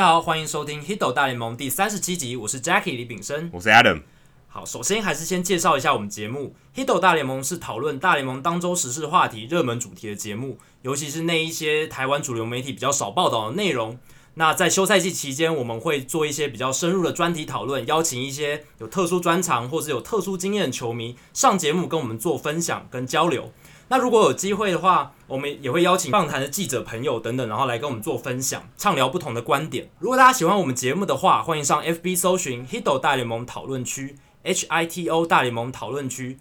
[0.00, 4.00] 大家好，欢迎收听《Hito 大联盟》第三十七集，我是 Jackie 李炳生，我是 Adam。
[4.48, 13.98] 好，首先还是先介绍一下我们节目，《Hito 大联盟》是讨论大联盟当周时事话题、热门主题的节目，尤其是那一些台湾主流媒体比较少报道的内容。
[14.36, 23.52] 那在休赛季期间，我们会做一些比较深入的专题讨论，邀请一些有特殊专长或是有特殊经验的球迷上节目跟我们做分享跟交流。
[23.92, 29.90] 那如果有机会的话，我们也会邀请棒坛的记者朋友等等，然后来跟我们做分享，畅聊不同的观点。
[29.98, 36.38] 如果大家喜欢我们节目的话，欢迎上 FB 搜寻 Hito 大联盟讨论区，H I T O 大联盟讨论区。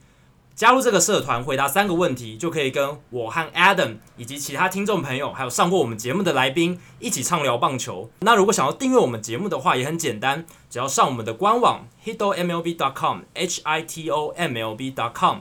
[0.53, 8.11] 加入这个社团，回答三个问题，就可以跟我和 Adam 以及其他听众朋友，还有上过我们节目的来宾一起畅聊棒球。
[8.19, 15.37] 那如果想要订阅我们节目的话，也很简单，只要上我们的官网 hitomlb.com，h i t o m l b.com，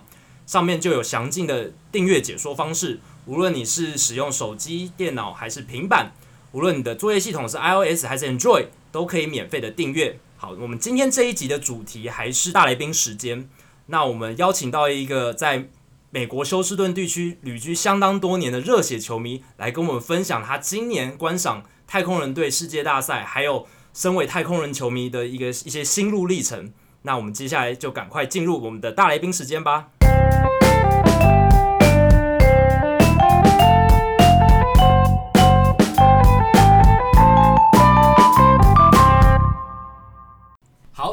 [0.49, 2.99] 上面就有详尽的订阅解说方式。
[3.27, 6.13] 无论你是使用手机、电脑还是平板，
[6.53, 10.19] 无论你的作业系统是 iOS 还是 Android，都可以免费的订阅。
[10.39, 13.47] 好，我们今天这一集的主题还是大来宾时间。
[13.89, 15.69] 那我们邀请到一个在
[16.09, 26.73] 美国休斯顿地区旅居相当多年的热血球迷，来跟我们分享他今年观赏太空人队世界大赛，还有身为太空人球迷的一个一些心路历程。
[27.03, 29.91] 那我们接下来就赶快进入我们的大来宾时间吧。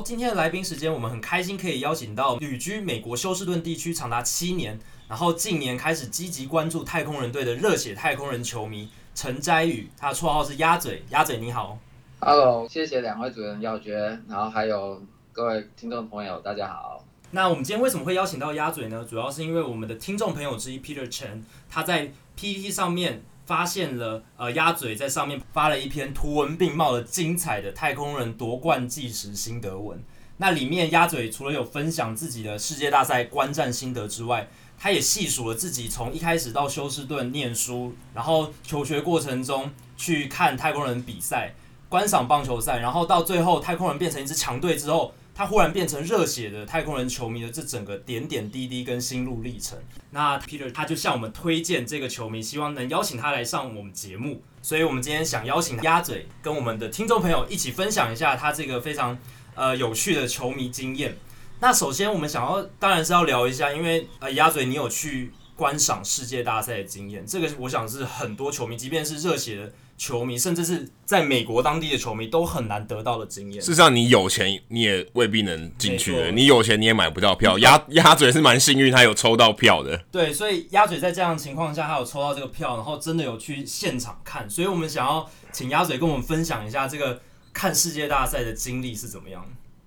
[0.06, 4.80] 今天的来宾时间，我们很开心可以邀请到旅居美国休斯顿地区长达七年，
[5.10, 11.04] 然后近年开始积极关注太空人队的热血太空人球迷陈斋宇，他的绰号是鸭嘴。
[11.10, 11.80] 鸭嘴你好
[12.20, 15.02] ，Hello，谢谢两位主持人耀娟，然后还有
[15.34, 17.04] 各位听众朋友，大家好。
[17.32, 19.04] 那我们今天为什么会邀请到鸭嘴呢？
[19.10, 23.24] 主要是因为我们的听众朋友之一 Peter Chen，他在 PPT 上面。
[23.46, 30.04] 发现了，呃，鸭嘴在上面发了一篇图文并茂的精彩的太空人夺冠计时心得文。
[30.38, 34.48] 那里面鸭嘴除了有分享自己的世界大赛观战心得之外，
[34.78, 41.54] 他也细数了自己从一开始到休斯顿念书，然后求学过程中去看太空人比赛、
[41.88, 45.14] 观赏棒球赛，然后到最后太空人变成一支强队之后。
[45.38, 49.78] 他忽然变成热血的太空人球迷的这整个点点滴滴跟心路历程。
[50.12, 54.42] 那 Peter 他就向我们推荐这个球迷，希望能邀请他来上我们节目。
[54.62, 59.16] 所以我们今天想邀请鸭嘴跟我们的听众朋友一起分享一下他这个非常
[59.54, 61.18] 呃有趣的球迷经验。
[61.60, 69.74] 那首先我们想要当然是要聊一下，因为呃鸭嘴你有去观赏世界大赛的经验，这个我想是很多球迷，即便是热血的。
[69.98, 73.62] 球迷，甚至是在美国当地的球迷都很难得到的经验。
[73.62, 76.32] 事实上，你有钱你也未必能进去的。
[76.32, 77.58] 你有钱你也买不到票。
[77.60, 79.98] 鸭鸭嘴是蛮幸运，他有抽到票的。
[80.12, 84.50] 对，所以鸭嘴在这样的情况下，他有抽到这个票，然后真的有去现场看。
[84.50, 87.22] 所以我们想要请鸭嘴跟我们分享一下这个
[87.54, 89.46] 看世界大赛的经历是怎么样。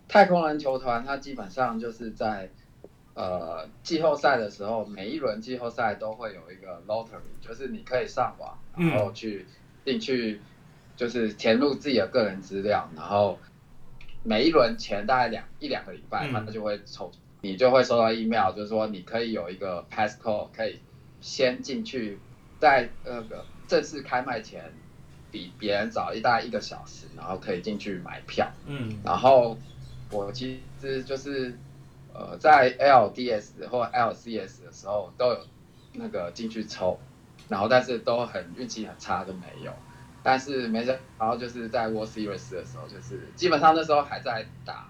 [0.08, 2.50] 太空人球团，它基本上就是在
[3.12, 9.46] 呃季后赛的时候，每一轮季后赛都会有一个 lottery，就是你可以上网，然后去。
[9.88, 10.38] 进去
[10.96, 13.38] 就是填入自己的个人资料，然后
[14.22, 17.10] 每一轮前大概两一两个礼拜，他就会抽，
[17.40, 20.80] 你就会收到 email，就是说你可以有一个 passcode，可以
[21.22, 22.18] 先进去，
[22.60, 24.74] 在那个正式开卖前
[25.30, 28.52] 比别人早一大概一个小时，然后可以进去买票。
[28.66, 29.56] 嗯，然后
[30.10, 31.56] 我其实就是
[32.12, 35.38] 呃在 LDS 或 LCS 的时候都有
[35.94, 37.00] 那个进去抽。
[37.48, 39.72] 然后，但是都很运气很差，都没有。
[40.22, 44.88] 但是没事，然后就是在 World Series 的时候，就是基本上那时候还在打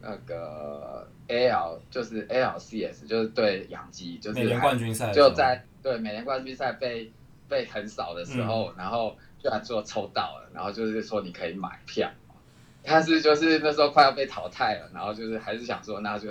[0.00, 7.12] 那个 AL，就是 ALCS，就是对养鸡，就是美联冠军赛，就在对美联冠军赛被
[7.48, 12.10] 被横扫的时候，嗯、然后居然说抽到了，然后就是说你可以买票，
[12.82, 16.30] 但是就是那时候快要被淘汰了，然后就是还是想说那就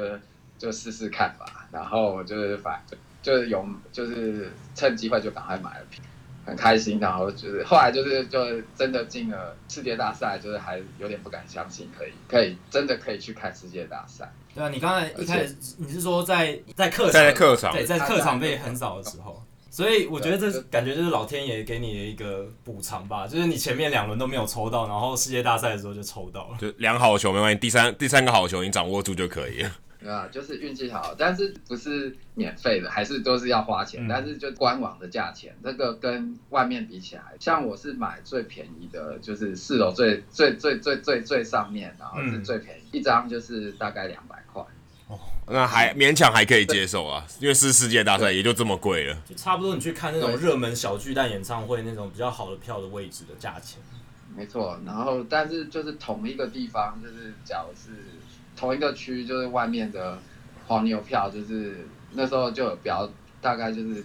[0.57, 2.97] 就试试看吧，然后就是反正。
[3.21, 6.03] 就是有，就是趁机会就赶快买了票，
[6.45, 6.99] 很开心。
[6.99, 8.39] 然后就是后来就是就
[8.75, 14.31] 真的进了世界大赛，就是还有点不敢相信，可以可以真的可以去看世界大赛。
[14.55, 26.57] 对啊，你刚才一开始你是说在在客场在客场对在客场被横扫的时候，所以我觉得这感觉就是老天爷给你的一个补偿吧，就是你前面两轮都没有抽到，然后世界大赛的时候就抽到了。
[26.59, 29.71] 就两好球没关系，第三第三个好球你掌握住就可以了。
[30.01, 34.05] 对啊，就是运气好，但是不是免费的，还是都是要花钱。
[34.05, 44.63] 嗯、但是就官网的价钱，这个跟外面比起来，像我是买最便宜的，就是四楼最最最最最最上面，然后是最便宜，嗯、一张就是大概两百块。
[45.09, 49.17] 哦，那还勉强还可以接受啊，因为是世界大赛，也就这么贵了。
[49.27, 53.81] 就差不多你去看那种热门小巨蛋演唱会那种比较好的票的位置的价钱。
[54.39, 54.79] 没错。
[54.85, 57.91] 然后，但是就是同一个地方，就是假如是
[58.55, 60.17] 同一个区，就是外面的
[60.65, 64.01] 黄牛票，就是那时候就有标，大概就是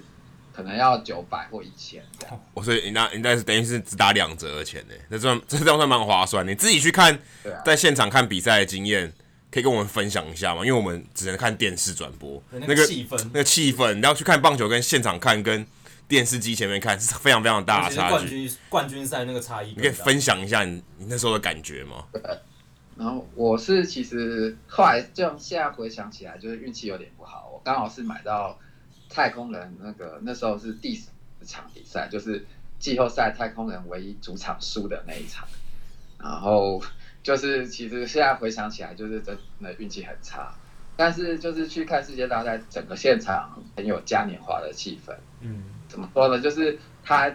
[0.52, 2.40] 可能要九百或一千这样。
[2.52, 6.44] 我所以你那，你那是等于是只打两折的钱呢，那算这这样算蛮划算。
[6.44, 7.16] 你自己去看，
[7.64, 9.12] 在现场看比赛的经验，
[9.52, 10.62] 可以跟我们分享一下吗？
[10.66, 15.64] 因为我们只能看电视转播，那个气氛，那个气氛，你要去看棒球，跟现场看跟。
[16.06, 18.10] 电视机前面看是非常非常大的差距。
[18.10, 22.04] 冠军冠军赛那个差异，你可以分享一下你你那时候的感觉吗？
[22.96, 27.50] 然后我是其实后来就现在回想起来，就是运气有点不好。
[27.52, 28.56] 我刚好是买到
[29.08, 31.08] 太空人那个那时候是第十
[31.44, 32.46] 场比赛，就是
[32.78, 35.44] 季后赛太空人唯一主场输的那一场。
[36.18, 36.80] 然后
[37.22, 40.54] 就是其实现在回想起来，就是真的运气很差。
[40.96, 45.12] 但是就是去看世界大赛，整个现场很有嘉年华的气氛。
[45.40, 45.64] 嗯。
[45.94, 46.40] 怎么说呢？
[46.42, 47.32] 就是他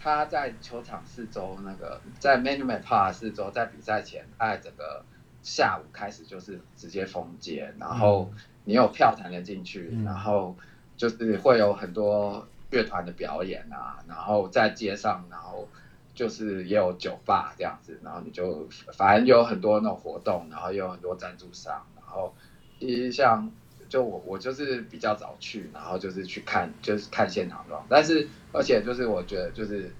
[0.00, 5.04] 他在球场四周那个在 m a n u m e n t Park 四周，在比赛前，他整个
[5.42, 8.30] 下午开始就是直接封街，然后
[8.62, 10.54] 你有票才能进去，然后
[10.96, 15.66] 就是会有很多乐团的表演啊，然后在街上，然后
[16.14, 22.32] 就是也有酒吧这样子，然后你就反正有很多那种活动，然后也有很多赞助商，然后
[22.78, 23.50] 一像。
[23.90, 27.84] 就我我就是比较早去，然后就是去看，就是看现场状。
[27.88, 29.92] 但是而且就是我觉得就是，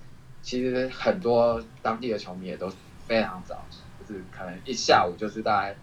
[0.43, 2.73] 其实很多当地的球迷也都
[3.09, 3.67] 非常早，
[3.99, 5.77] 就是可能一下午就是大概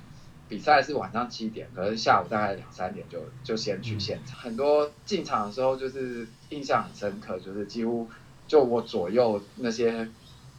[0.47, 4.39] 比赛是晚上七点，可是下午大概两三点就就先去现场。
[4.39, 8.07] 很多进场的时候就是印象很深刻，就是几乎
[8.47, 10.07] 就我左右那些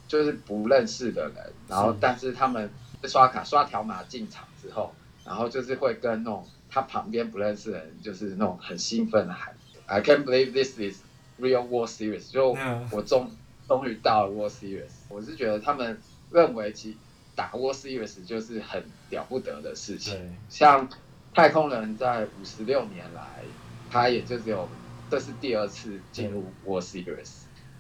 [0.07, 2.71] 就是不认识的人，然后但是他们
[3.05, 4.93] 刷卡刷条码进场之后，
[5.25, 6.47] 然后就是会跟那种。
[6.71, 9.55] 他旁边不认识的人，就是那种很兴奋的喊
[9.87, 11.03] ，I can't believe this is
[11.41, 12.57] real World Series，就
[12.91, 13.31] 我终
[13.67, 15.99] 终于到了 World Series，我是觉得他们
[16.31, 16.97] 认为其
[17.35, 20.37] 打 World Series 就是很了不得的事情。
[20.49, 20.89] 像
[21.35, 23.45] 太空人在五十六年来，
[23.91, 24.69] 他也就只有
[25.11, 27.31] 这是第二次进入 World Series，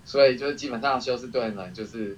[0.04, 2.16] 所以就是基本上休斯顿人就是。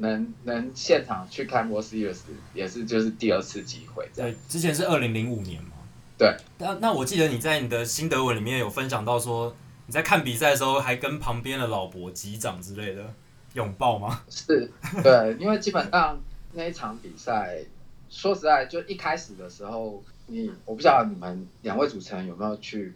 [0.00, 2.20] 能能现场去看 World Series
[2.54, 4.08] 也是就是第二次机会。
[4.14, 5.70] 对，之前是二零零五年嘛。
[6.18, 9.54] 对，那那我记得你在你的心得文里面有分享到说，
[9.86, 13.14] 你在看比赛的时候还跟旁边的老伯击掌之类的
[13.54, 14.20] 拥抱吗？
[14.28, 14.68] 是，
[15.04, 16.18] 对，因为基本上
[16.54, 17.60] 那一场比赛，
[18.10, 22.92] 说实在，就一开始的时候，你我不知道你们两位主持人有没有去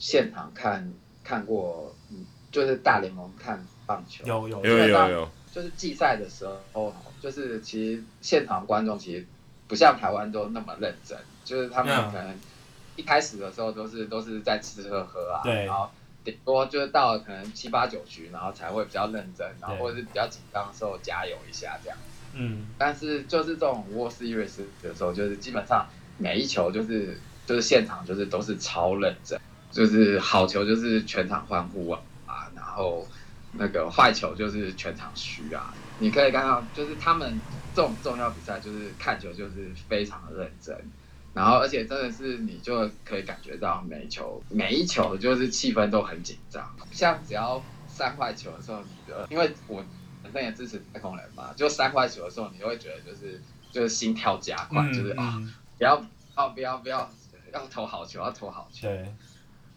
[0.00, 9.24] 现场看看过，嗯，就是大联盟看棒球，有有有有有，就是季赛的时候，就是其实现场观众其实
[9.68, 11.16] 不像台湾都那么认真。
[11.48, 12.38] 就是他们可能
[12.94, 15.88] 一开始的时候都是都是在吃吃喝喝啊，对，然后
[16.22, 21.96] 顶多就是到了可能七八九局，然后才会比较认真，然后或者是比较紧张的时候加油一下这样。
[22.34, 25.86] 嗯，但是就是这种 World Series 的时候，就是基本上
[26.18, 29.40] 每一球就是就是现场就是都是超认真，
[29.72, 31.88] 就是好球就是全场欢呼
[32.26, 33.08] 啊，然后
[33.52, 35.72] 那个坏球就是全场嘘啊。
[36.00, 37.40] 你可以看到，就是他们
[37.74, 40.76] 这种重要比赛，就是看球就是非常的认真。
[41.38, 46.68] 然后，而且真的是，你就可以感觉到每一球每一球就是气氛都很紧张。
[46.90, 49.84] 像只要三块球的时候，你的，因为我
[50.20, 53.40] 本身也支持太空人嘛，就三块球的时候，你就会觉得就是
[53.70, 55.46] 就是心跳加快，嗯、就是啊、哦，
[55.78, 55.94] 不要
[56.34, 57.08] 哦，不要不要，
[57.52, 58.88] 要投好球，要投好球。
[58.88, 59.14] 对，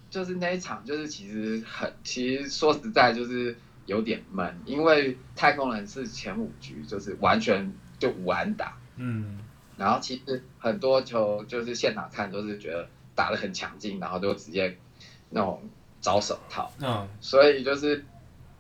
[0.10, 8.76] 就是那一场，就是其实很，其实说实在就是有点闷，因为太空人是前五局就是完全就无安打。
[8.96, 9.38] 嗯。
[9.82, 14.78] 然后其实很多球就是现场看都是觉得打得很强劲，然后就直接
[15.32, 15.60] 那种
[16.00, 16.72] 找手套。
[16.80, 18.06] 嗯，所以就是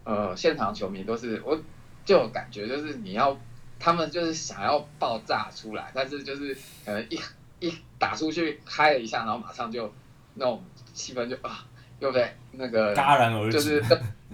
[0.03, 1.55] 呃，现场球迷都是我
[2.03, 3.39] 就有感觉就是你要
[3.79, 7.19] 他们就是想要爆炸出来，但是就是可能一
[7.59, 9.93] 一打出去嗨了一下，然后马上就
[10.33, 10.63] 那种
[10.95, 11.67] 气氛就啊
[11.99, 13.83] 又被那个戛然而止，就是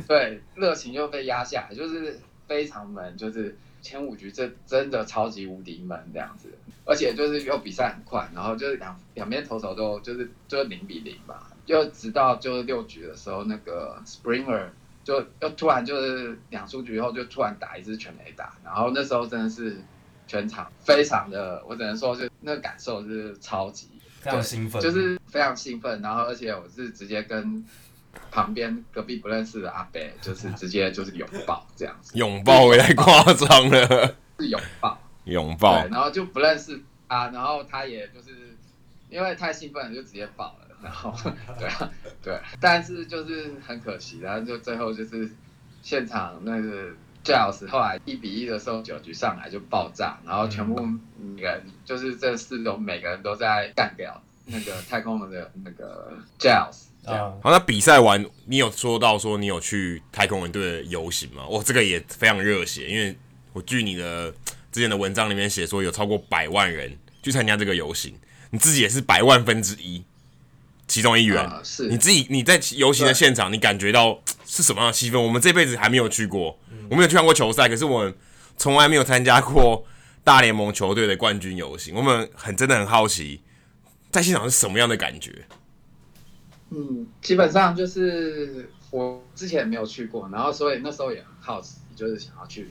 [0.08, 2.18] 对热情又被压下来，就是
[2.48, 3.58] 非常闷，就是。
[3.88, 6.50] 前五局这真的超级无敌闷这样子，
[6.86, 14.66] 而且就是又比赛很快，然后就是两两边投手都就是就是零比零吧，就直到就是六局的时候，那个 Springer
[15.04, 19.78] 就又突然就是两出局以后就突然打一支全垒打，然后那时候真的是
[20.28, 23.88] 全场非常的，我只能说就那个感受是超级
[24.20, 27.66] 非常兴奋，就是非常兴奋，然后而且我是直接跟。
[28.32, 38.56] 旁边隔壁不认识的阿伯， 就是直接就是拥抱这样子，拥抱也太夸张了，是拥抱，拥抱，对，然后就不认识他，然后他也就是
[39.10, 41.14] 因为太兴奋了，就直接抱了，然后
[41.58, 45.30] 对啊，对，但是就是很可惜，然后就最后就是
[45.82, 46.90] 现场那个
[47.24, 50.76] Giles 后来一比一的时候，九局上来就爆炸，然后全部
[51.38, 56.87] 人就是这四种每个人都在干掉那个太空人的那个 Giles。
[57.08, 61.48] 啊，好，那比赛完，你有说到说你有去太空人队的游行吗？
[61.48, 63.16] 哇，这个也非常热血，因为
[63.54, 64.30] 我据你的
[64.74, 68.14] 之前的文章里面写说，有超过百万人去参加这个游行，
[68.50, 70.04] 你自己也是百万分之一，
[70.86, 71.42] 其中一员。
[71.46, 75.18] 呃、是，你自己你在游行的现场，你感觉到是什么样的气氛？
[75.18, 76.60] 我们这辈子还没有去过，
[76.90, 78.14] 我没有去看过球赛，可是我们
[78.58, 79.86] 从来没有参加过
[80.26, 83.42] 大联盟球队的冠军游行，我们很真的很好奇，
[84.12, 85.46] 在现场是什么样的感觉？
[86.70, 92.70] 嗯，基本上就是我之前没有去过，然后所以那时候也很好奇，就是想要去。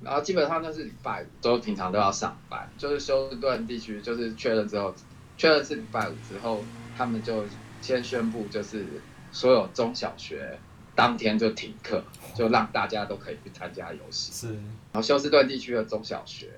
[0.00, 4.94] 然后基本上那是礼拜五，都平常都要上班，就是休斯顿地区就是确认之后，
[5.36, 6.62] 确认是礼拜五之后，
[6.96, 7.44] 他们就
[7.80, 8.84] 先宣布，就是
[9.32, 10.56] 所有中小学
[10.94, 14.30] 当天就停课，就让大家都可以去参加游戏。
[14.32, 14.54] 是。
[14.54, 16.50] 然后休斯顿地区的中小学，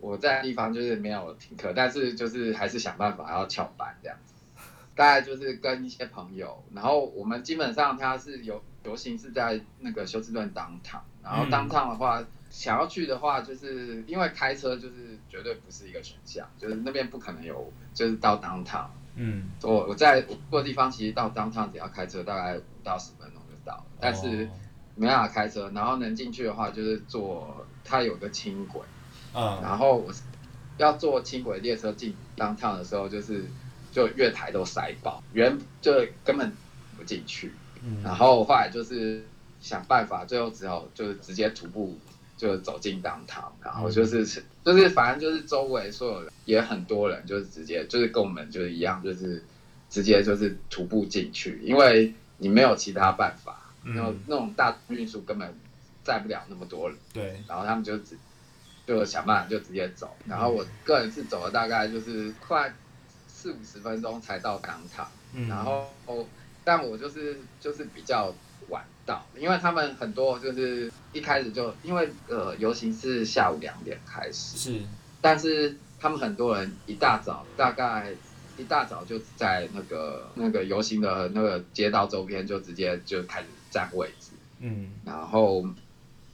[0.00, 4.31] 我在地方就是没有停课，但是就是还是想办法要翘班这样子。
[5.02, 18.86] 大概就是跟一些朋友，然后我们基本上他是游游行是在那个休斯顿 downtown，然后 downtown 的话，嗯、想要去的话，就是因为开车就是绝对不是一个选项，就是那边不可能有，就是到 downtown。
[19.16, 24.48] 嗯，我我在过的地方其实到 downtown 只要开车大概五到十分钟就到了，但是
[24.94, 28.80] 没办法开车，然后能进去的话就是坐它有个轻轨，
[29.34, 30.12] 嗯，然后我
[30.76, 33.44] 要坐轻轨列车进 downtown 的时候就是。
[33.92, 35.92] 就月台都塞爆，人就
[36.24, 36.50] 根本
[36.96, 37.52] 不进去。
[37.84, 39.22] 嗯，然后后来就是
[39.60, 41.98] 想办法，最后只好就是直接徒步
[42.36, 44.24] 就走进当堂，然后就是
[44.64, 49.44] 就是反正就是周围所有人也很多人，就是直接就是跟我们就是一样，就是
[49.90, 55.52] 直接就是徒步进去，因为你没有其他办法，然后那种大运输根本
[56.02, 56.96] 载不了那么多人。
[57.12, 58.16] 对，然后他们就只
[58.86, 62.72] 就想办法就直接走，然后我个人是走了大概就是快。
[63.42, 65.84] 四五十分钟才到当场，嗯、然后，
[66.62, 68.32] 但我就是就是比较
[68.68, 74.80] 晚到，因为他们很多就是一开始就因为呃游行是下午两点开始，是，
[75.20, 78.12] 但是他们很多人一大早大概
[78.56, 84.30] 一大早就在那个那个游行的那个街道周边就直接就开始占位置，
[84.60, 85.66] 嗯，然后。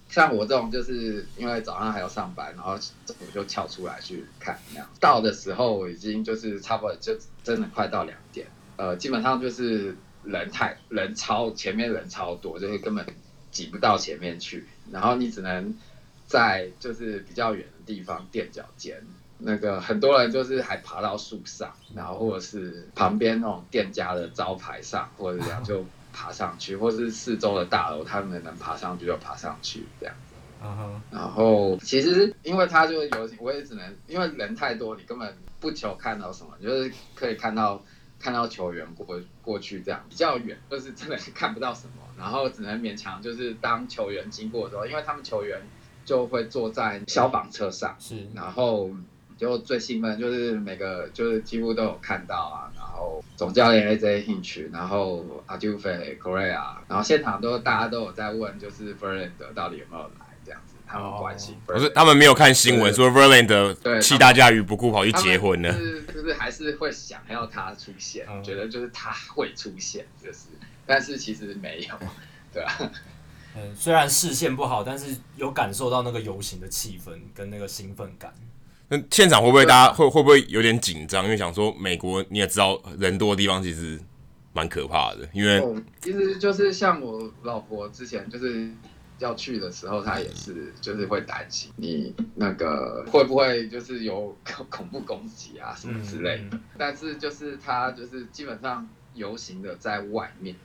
[0.08, 4.88] 像我这种，就是因为早上还要上班，然后我就跳出来去看那样。
[4.98, 8.46] 到的时候已经就是差不多，就真的快到两点。
[8.76, 13.04] 呃，基本上就是人太人超，前面人超多，就是根本
[13.50, 14.66] 挤不到前面去。
[14.90, 15.74] 然后你只能
[16.26, 19.02] 在就是比较远的地方垫脚尖，
[19.36, 25.84] 那个很多人就是还爬到树上，然后或者是旁边那种店家的招牌上，或者这样就。
[26.12, 30.34] 爬上去，或是四周的大楼，他们能爬上去就爬上去这样子。
[30.62, 31.00] Uh huh.
[31.10, 37.82] 然后其实因为他就有，我也只能因为人太多，你根本不求看到什么，就是可以看到
[38.18, 41.92] 看到球员过过去这样比较远，就是真的是看不到什么。
[42.16, 45.60] 然后只能勉强就是当球员经过的时候，因为他们球员
[46.04, 48.90] 就会坐在消防车上，是，然后。
[49.38, 61.57] 就最兴奋就是每个就是几乎都有看到啊，然后总教练 AJ Hinch，然后 Altuve Correa，然后现场都大家都有在问，就是 Verlander 到底有没有来这样子，他们关心。
[61.67, 70.49] 不是，他们没有看新闻说 Verlander 弃大家于不顾跑去结婚了，就是就是还是会想要他出现，觉得就是他会出现，就是，
[70.85, 71.95] 但是其实没有，
[72.52, 72.78] 对吧？
[73.57, 78.33] 嗯，虽然视线不好，但是有感受到那个游行的气氛跟那个兴奋感。
[78.90, 81.23] 那现场会不会大家会会不会有点紧张？
[81.25, 84.00] 因为想说美国你也知道人多的地方其实
[84.54, 85.28] 蛮可怕的。
[85.35, 85.62] 因为
[86.00, 88.71] 其实就是像我老婆之前就是
[89.18, 94.35] 要去的时候，她也是就是会担心你那个会不会就是有
[94.71, 96.59] 恐怖攻击啊什么之类的。
[96.78, 100.57] 但是就是她就是基本上游行的在外面，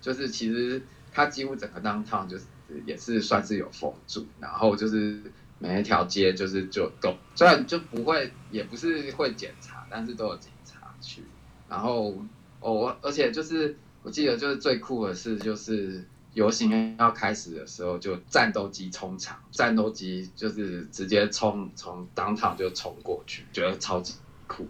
[0.00, 2.46] 就是其实她几乎整个 downtown 就是
[2.86, 5.22] 也是算是有封住，然后就是。
[5.58, 11.22] 每一条街就是就都，虽然就不会，也不是会检查，但是都有警察去。
[11.68, 12.14] 然后
[12.60, 24.14] 哦，而且就是我记得就是最酷的事，就是游行要开始的时候，就战斗机冲场，战斗机就是直接冲从当场就冲过去，觉得超级
[24.46, 24.68] 酷。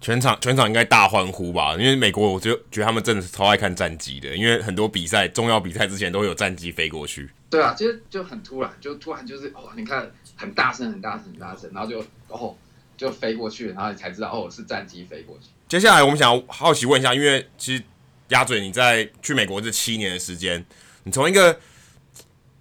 [0.00, 1.72] 全场全场应该大欢呼吧？
[1.74, 7.30] 因为美国，我就觉得他们真的是超爱看战机的，因为很多比赛重要比赛之前都会有战机飞过去。
[7.48, 10.10] 对啊，其实就很突然，就突然就是哦，你看。
[10.36, 12.56] 很大声，很大声，很大声，然后就哦，
[12.96, 15.48] 就飞过去，然后你才知道哦，是战机飞过去。
[15.68, 17.82] 接下来我们想要好奇问一下，因为其实
[18.28, 20.64] 鸭嘴你在去美国这七年的时间，
[21.04, 21.58] 你从一个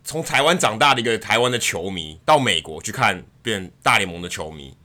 [0.03, 4.75] 从台湾长大的一个台湾的球迷，到美国去看变大联盟的球迷，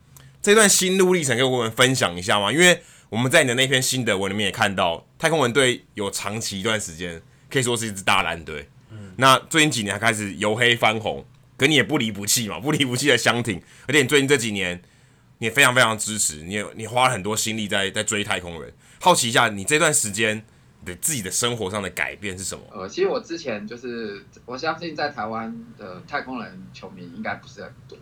[0.41, 2.51] 这段心路历程跟我们分享一下吗？
[2.51, 8.69] 因为我们在你的那篇心得文里面也看到，太空人队有长期一段时间可以说是一支大烂队。
[8.91, 11.25] 嗯，那最近几年还开始由黑翻红，
[11.59, 13.61] 可你也不离不弃嘛，不离不弃的相挺。
[13.87, 14.81] 而且你最近这几年，
[15.37, 18.73] 你也非常非常支持，你也你花了很多心力在在追太空人。
[18.99, 20.43] 好奇一下，你这段时间
[20.85, 22.63] 的自己的生活上的改变是什么？
[22.71, 27.97] 呃，其实我之前就是我相信在台湾的太空人球迷应该不是很多。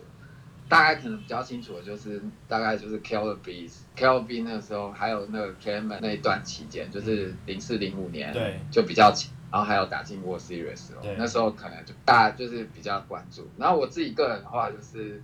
[0.68, 13.48] 大概可能比较清楚的就是，大概就是 the Beast 那个时候，还有那个 Clement 那一段期间，就是零四零五年，对，就比较强，然后还有打进 World Series 哦，那时候可能就大家就是比较关注。
[13.56, 15.22] 然后我自己个人的话，就是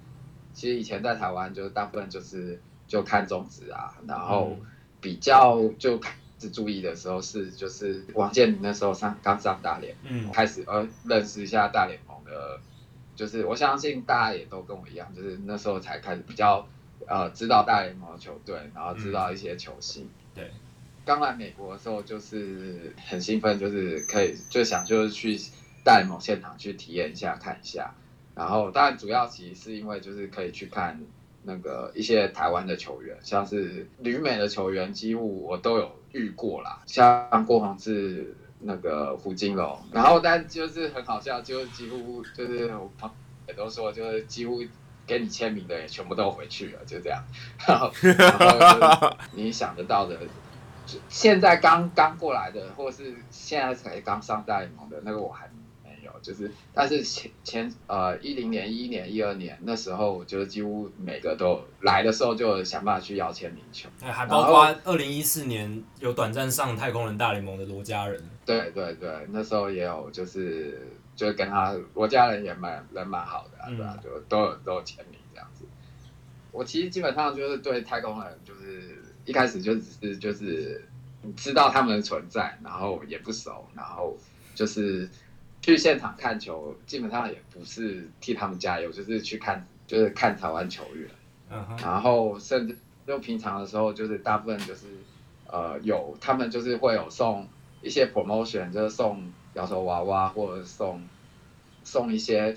[0.52, 4.56] 其实以前在台湾，就是大部分就是就看中职啊，然后
[5.00, 12.60] 比较就开始注意的时候是就是王建民那时候上刚上大联，嗯，开始呃认识一下大联盟的。
[13.16, 16.66] 就是我相信大家也都跟我一样，就是那时候才开始比较
[17.06, 20.06] 呃知道大联盟的球队，然后知道一些球星。
[20.06, 20.50] 嗯、对，
[21.04, 25.38] 刚来美国的时候就是很兴奋，就是可以就想就是去
[25.84, 27.94] 大联盟现场去体验一下看一下。
[28.34, 31.00] 然后当然主要其实是因为就是可以去看
[31.42, 38.36] 那个一些台湾的球员，像是旅美的球员，几乎我都有遇过啦，像郭泓志。
[38.66, 43.14] 那个胡金龙，然后但就是很好笑，就几乎就是我朋友
[43.48, 44.64] 也都说，就是几乎
[45.06, 47.22] 给你签名的也全部都回去了，就这样。
[47.68, 50.18] 然后，然后就你想得到的，
[51.08, 55.46] 现在刚刚过来的，或是现在才刚上大联盟的那个，我还
[55.82, 56.12] 没有。
[56.22, 63.88] 就是，但是前前呃一零年、一一年、一二年那时候，就是几乎每个都来的时候就想办法去要签名球。
[64.02, 68.22] 哎，还包括二零一四年有短暂上太空人大联盟的罗家人。
[68.46, 74.00] 对对对，那时候也有，就是就跟他罗家人也蛮人蛮好的，啊，对吧，啊？
[74.02, 75.64] 就都有都有签名这样子。
[76.52, 80.84] 我其实基本上就是对太空人，就是一开始就只是就是
[81.36, 84.16] 知道他们的存在，然后也不熟，然后
[84.54, 85.08] 就是。
[85.62, 91.08] 去现场看球，基本上也不是替他们加油，就是去看，就是看台湾球员。
[91.50, 91.82] Uh huh.
[91.82, 94.82] 然后甚至就平常的时候，就是大部分就是，
[95.46, 97.48] 呃，有他们就是会有送
[97.80, 101.02] 一些 promotion，就是送摇头娃娃或者送
[101.82, 102.54] 送一些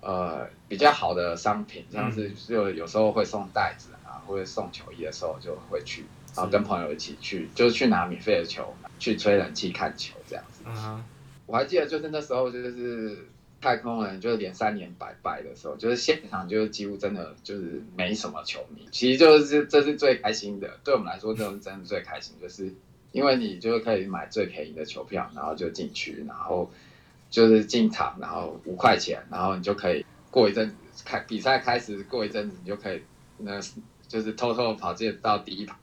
[0.00, 3.87] 呃比较好的商品，像是就有时候会送袋子啊，
[4.28, 6.04] 或者送球衣的时候就会去，
[6.36, 10.62] 然后跟朋友一起去，就是去拿免费的球，去吹冷气看球这样子。
[10.64, 11.00] Uh huh.
[11.46, 13.26] 我还记得，就是那时候，就是
[13.60, 18.86] 太空人就是连三连败败的时候，就是现场就是几乎真的就是没什么球迷。
[18.92, 22.72] 其实就是这是最开心的，对我们来说，这是真的最开心，就是
[23.12, 26.70] 因为你就是可以买最便宜的球票，然后就进去，然后
[27.30, 33.02] 就是进场，然后五块钱，然后你就可以过一阵子开比赛开始，过一阵子你就可以
[33.38, 33.58] 那
[34.08, 35.76] 就是偷偷跑进到第一排，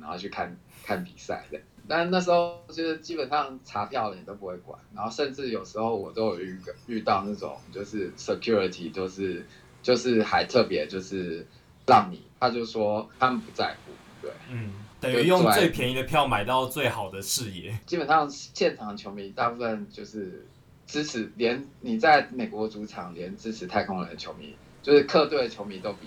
[0.00, 1.58] 然后去看看比赛的。
[1.88, 6.56] 但那时候就是基本上查票的你都不会管，然后甚至有时候我都有遇
[6.86, 9.44] 遇到那种就是 security 就是
[9.82, 11.44] 就是还特别就是
[11.84, 17.76] 让你，他就说他们不在乎，对，嗯，等于用最便宜的票买到最好的视野。
[17.84, 20.46] 基本上现场球迷大部分就是
[20.86, 26.06] 支持，连你在美国主场连支持太空人的球迷，就是客队的球迷都比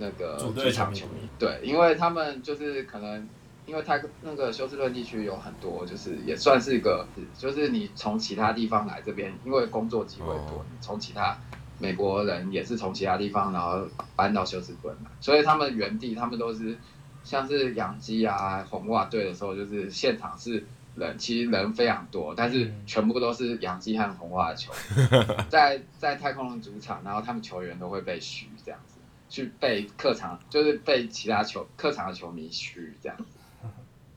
[0.00, 3.28] 那个主场球迷，对，因为他们就是可能。
[3.66, 7.06] 因为太那个休斯顿地区有很多，就是也算是一个，
[7.38, 11.38] 就是你从其他地方来这边，因为工作机会多，从其他
[11.78, 13.86] 美国人也是从其他地方，然后
[14.16, 16.76] 搬到休斯顿来，所以他们原地他们都是
[17.22, 28.80] 像是洋基啊、红袜队的时候，就是现场是人，其实人非常多，但是全部都是洋基和红袜的球员， 在在太空人主场，然后他们球员都会被嘘这样。
[28.88, 28.89] 子，
[29.30, 33.24] 去被客场就是被其他球客场的球迷嘘这样子。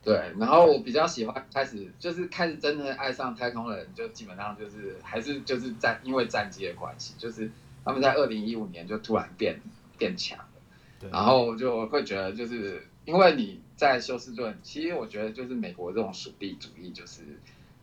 [0.03, 7.49] 对，然后我比较喜欢开始就是开始真的爱上太空人，就基本上就是还是就是战因为战绩的关系，就是
[7.85, 9.61] 他们在二零一五年就突然变
[9.97, 10.45] 变强了，
[10.99, 17.21] 对然后就会觉得就是因为你在休斯顿，其实我觉得就是美国这种属地主义就是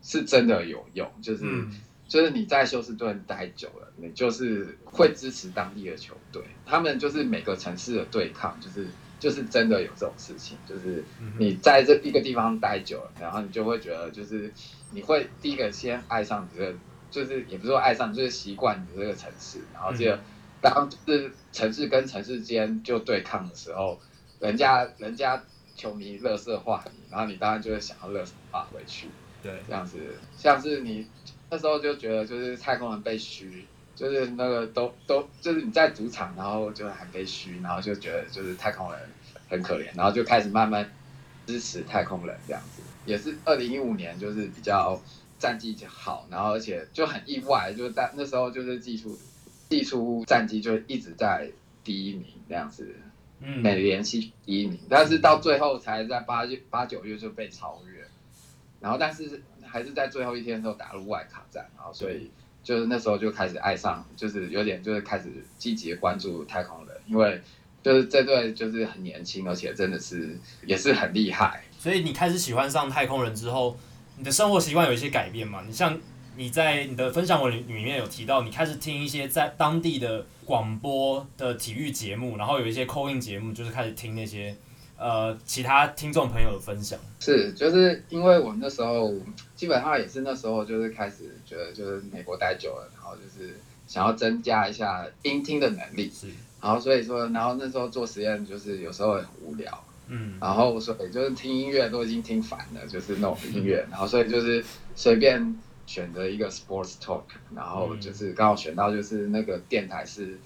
[0.03, 1.73] 是真的有用，就是、嗯、
[2.11, 8.87] 就是你在休斯顿待久了，你就是会支持当地的球队，他们就是每个城市的对抗就是。
[9.20, 11.05] 就是真的有这种事情，就是
[11.38, 14.51] 你在这一个地方待久了，然后你就会觉得，就是
[14.92, 16.79] 你会第一个先爱上你这个，
[17.11, 20.18] 就是也不是说爱上，就是习惯你这个城市，然后这个
[20.62, 24.01] 当就是城市跟城市间就对抗的时候，
[24.38, 25.44] 人家人家
[25.77, 29.09] 球迷乐色化你，然后你当然就会想要乐色化回去，
[29.42, 29.99] 对，这样子，
[30.35, 31.07] 像是你
[31.51, 39.01] 那时候就觉得就是太空人被虚，就是那个都都就是你在主场，然后就还被虚，然后就觉得就是太空人
[39.49, 40.89] 很可怜，然后就开始慢慢
[41.47, 42.83] 支持太空人这样子。
[43.05, 45.01] 也是二零一五年，就是比较
[45.39, 49.19] 战绩好，然后而且就很意外，就是在那时候就是技术
[49.71, 51.51] 技术战绩就一直在
[51.83, 52.95] 第一名这样子，
[53.41, 58.05] 嗯，美联系第一名，但是到最后才在八月八九月就被超越，
[58.81, 62.31] 然后但是还是在最后一天的时候打入外卡战，然后所以
[62.63, 67.41] 就是那时候就开始爱上，就是有点就是开始积极关注太空人，因为
[67.83, 71.63] 就是这队就是很年轻，而且真的是也是很厉害。
[71.79, 73.77] 所以你开始喜欢上太空人之后，
[74.19, 75.63] 你的生活习惯有一些改变吗？
[75.67, 75.99] 你像
[76.37, 84.55] 你在你的分享文里里面有提到，你开始听一些在当地的广播的体育节目，然后有一些 call in 节目，就是开始听那些
[85.01, 86.99] 呃其他听众朋友的分享。
[87.19, 89.13] 是，就是因为我那时候
[89.57, 96.11] 基本上也是那时候就是开始觉得就是美国待久了，然后就是想要增加一下音听的能力。
[96.11, 96.29] 是，
[96.61, 99.85] 然后所以说，然后那时候做实验就是有时候很无聊。
[100.13, 104.65] 嗯，然后所以就是听音乐都已经听烦了，就是那种音乐，然后所以就是
[104.97, 107.23] 随便选择一个 sports talk，
[107.55, 110.37] 然后就是刚好选到就是那个电台是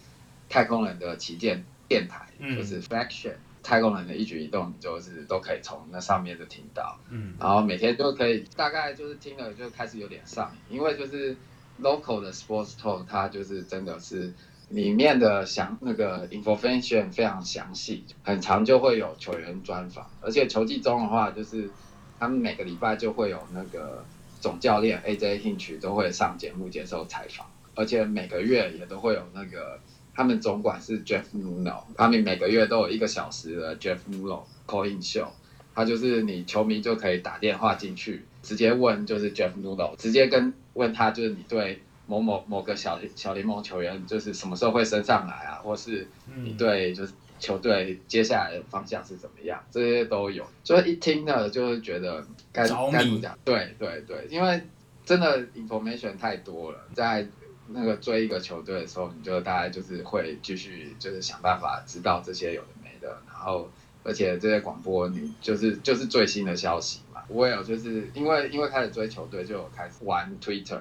[0.50, 11.36] 太空人的旗舰电台，就是 Faction 太空人的一举一动，就是都可以从那上面就听到，嗯，然后每天都可以大概就是听了就开始有点上瘾，因为就是
[11.82, 14.32] local 的 sports talk 它就是真的是。
[14.70, 21.70] 里面的详那个 information 非常详细，很长就会有球员专访，而且球季中的话，就是
[22.18, 24.04] 他们每个礼拜就会有那个
[24.40, 29.78] 总教练 AJ Hinch 都会上节目接受采访，而且每个月也都会有那个
[30.14, 35.28] 他们总管是 Jeff Luhnow，他们每个月都有一个小时的 Jeff Luhnow call in show，
[35.74, 41.82] 他就是你球迷就可以打电话进去，直接问就是 Jeff Luhnow，直接跟问他就是你对。
[42.06, 46.06] 某某某个小小联盟球员就是什么时候会升上来啊，或是
[46.44, 50.44] 你对就是球队接下来的方向是怎么样，这些都有。
[50.64, 52.22] 所以一听呢，就是觉得
[52.52, 53.38] 该该怎么讲？
[53.42, 54.60] 对对对，因为
[55.06, 57.26] 真的 information 太多了，在
[57.68, 63.70] 那个追一个球队的时候，你就大概就是会继续就是想办法知道这些有的没的，然后
[64.02, 67.22] 而且这些广播你就是就是最新的消息嘛。
[67.28, 70.80] 我也有就是因为因为开始追球队，就有开始玩 Twitter。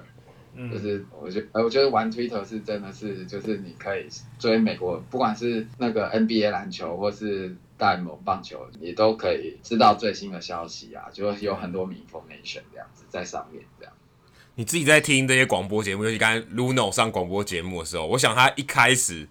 [0.70, 4.06] 就是我觉得，我觉得玩 Twitter 是真的是，就是你可以
[4.38, 13.92] 追美国，不管是那个 NBA 篮球或是大联盟棒球，你都可以知道最新的消息啊，就有很多 information 这样子在上面这样。
[14.56, 19.28] 你自己在听这些广播节目，尤其刚才 Luhnow 上广播节目的时候，我想他一开始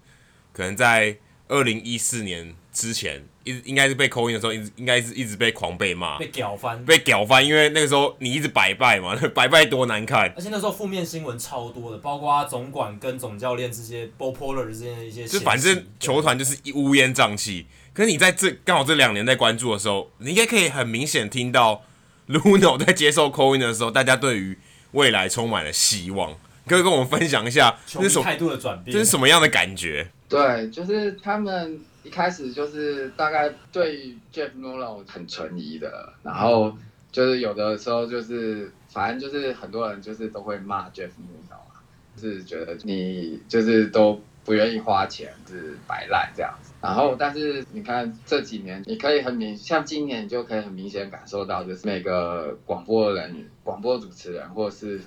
[0.51, 3.25] 可能在二零一四年之前。
[3.45, 10.31] 一应该是被 call in 的时候，一直应该是一直被狂被骂，被屌翻，被屌翻，因为那个时候你一直摆拜嘛， 摆拜多难看。
[10.33, 17.65] 而且那时候负面新闻超多的，包括总管跟总教练这些 Bo Porter 之间的一些，就反正球团就是一乌烟瘴气。
[17.91, 21.81] 可是你在这刚好这两年在关注的时候，你应该可以很明显听到
[22.29, 24.57] Luhnow 在接受 call in 的时候，大家对于
[24.93, 26.33] 未来充满了希望。
[26.67, 30.09] 可以跟我们分享一下球迷态度的转变，这是什么样的感觉？
[30.27, 31.79] 对，就是他们。
[32.03, 36.77] 一开始就是大概对 Jeff Luhnow 很存疑的，然后
[37.13, 41.79] 就是有的时候就是反正就是很多人就是都会骂 Jeff Luhnow 啊，
[42.19, 46.62] 是觉得你就是都不愿意花钱就是摆烂这样子。
[46.83, 54.99] 然后但是你看这几年，你可以很明像今年你就可以很明显感受到，就是每个广播人、广播主持人或是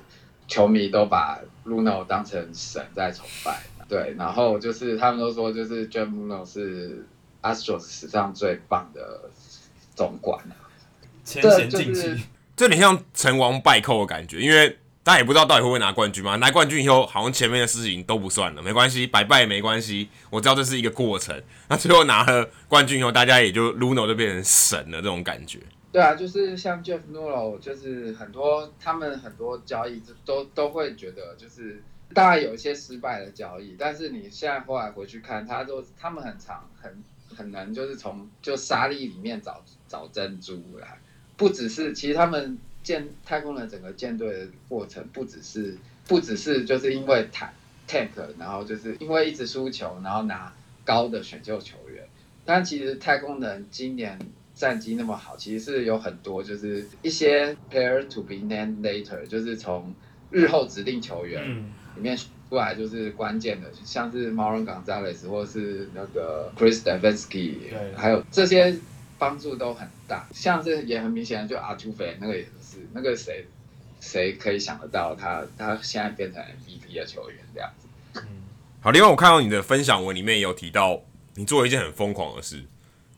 [0.49, 3.63] 球迷都把 Luhnow 当成神在崇拜。
[3.87, 7.07] 对，然后就是他们都说，就是 Jeff Luhnow 是
[7.43, 9.29] Astros 史上最棒的
[9.95, 10.57] 总管啊，
[11.25, 11.69] 前前
[12.57, 16.35] 这有点像成王败寇的感觉，因为大家也不知道到底会不会拿冠军嘛。
[16.35, 21.41] 拿冠军以后，好像前面的事情都不算了，没关系，败败也没关系，我知道这是一个过程。
[21.69, 25.61] 那最后拿了冠军以后，大家也就 Luno 就变成神了这种感觉。
[25.93, 31.81] 对啊，就是像 Jeff Luno，就是很多他们很多交易都都会觉得就是。
[32.15, 37.03] 大概有一些失败的交易，但是你现在后来回去看，他都他们很长很
[37.37, 41.01] 很难，就是从就沙粒里面找找珍珠来，
[41.37, 47.27] 不只是其实他们建太空人整个舰队的过程，不只是不只是就是因为
[47.89, 50.53] tank，然后就是因为一直输球，然后拿
[50.85, 52.05] 高的选秀球员，
[52.45, 54.17] 但其实太空人今年
[54.55, 59.93] 战绩那么好，其实是有很多就是一些 player to be named later，就是从
[60.31, 61.43] 日后指定球员。
[61.45, 67.55] 嗯里面出来就是关键的，像是 Marwin Gonzalez 或是那个 Chris Davinsky，
[67.97, 68.77] 还有这些
[69.19, 70.29] 帮助都很大。
[70.31, 72.51] 像是也很明显，就 Altuve 那个也是
[72.93, 73.47] 那个谁
[74.01, 78.21] 谁可以想得到他他现在变成 MVP 的球员这样子。
[78.81, 81.03] 好，另外我看到你的分享文里面也有提到，
[81.35, 82.63] 你做了一件很疯狂的事，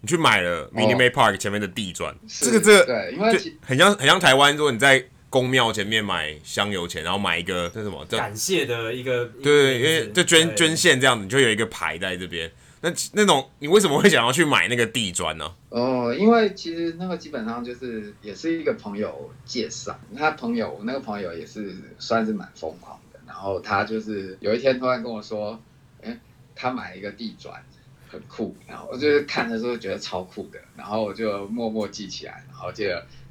[0.00, 12.50] 你去买了 Minute Maid Park 前面的地砖，这个这个对，因为很像很像台湾，如果你在宫庙前面买香油钱，然后买一个这什么感谢的一个，对，因为就捐捐献这样子，你就有一个牌在这边。
[12.80, 15.50] 那那种你为什么会想要去买那个地砖呢？
[15.70, 25.60] 哦，因为其实那个基本上就是也是一个朋友介绍，他朋友我那个朋友也是算是蛮疯狂的，然后他就是有一天突然跟我说，
[26.02, 26.18] 哎，
[26.54, 27.62] 他买一个地砖，
[28.08, 32.84] 很酷，然后我就是看的时候觉得超酷的，然后我就默默记起来，然后就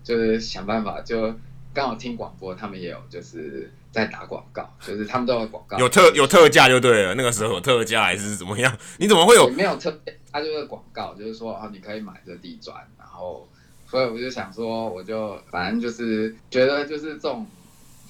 [0.04, 1.34] 就是想办法就。
[1.74, 7.16] 刚好听广播，他们也有就是在打广告，就是他们都有广告，有特有特价就对了。
[7.16, 8.78] 那个时候有特价还是怎么样？
[8.98, 9.50] 你怎么会有？
[9.50, 13.48] 没有特价，他就是广告，就是说啊，你可以买这地砖，然后
[13.90, 17.48] 所以我就想说，我就反正就是觉得就是这种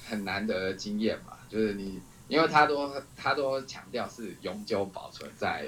[0.08, 5.64] 很难得的经验嘛，就是你因为他都他都强调是永久保存在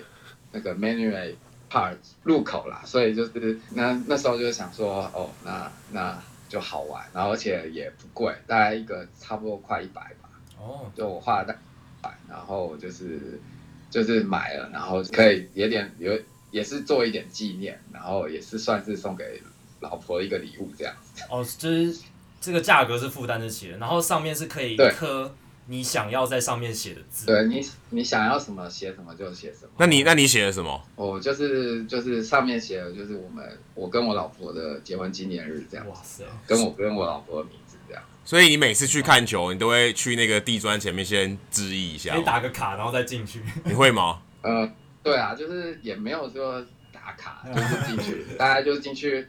[0.53, 1.35] 那个 manual
[1.70, 6.18] Park 入口啦，所以就是那那时候就想说，哦，那那。
[6.50, 10.28] 就好玩，然后而且也不贵，大概一个差不多快一百吧。
[10.58, 11.54] 哦，就我花了大
[12.02, 13.40] 百，然后就是
[13.88, 16.12] 就是买了，然后可以有点有
[16.50, 19.40] 也是做一点纪念，然后也是算是送给
[19.78, 21.22] 老婆一个礼物这样子。
[21.30, 22.02] 哦，就是
[22.40, 25.32] 这个价格是负担得起的，然后上面是可以刻
[25.70, 27.26] 你想要在上面写的字。
[27.26, 29.70] 对你，你想要什么写什么就写什么。
[29.78, 30.83] 那你那你写了什么？
[30.96, 35.88] 我就是就是上面写的就是我们我跟我老婆的结婚纪念日这样。
[35.88, 36.24] 哇塞！
[36.44, 38.02] 跟我跟我老婆的名字这样。
[38.24, 42.16] 所以你每次去看球，你都会去那个地砖前面先致意一下。
[42.16, 43.40] 你打个卡，然后再进去。
[43.64, 44.20] 你会吗？
[44.42, 44.68] 呃，
[45.04, 46.61] 对啊，就是也没有说
[46.92, 49.28] 打卡，就是进去， 大家就进去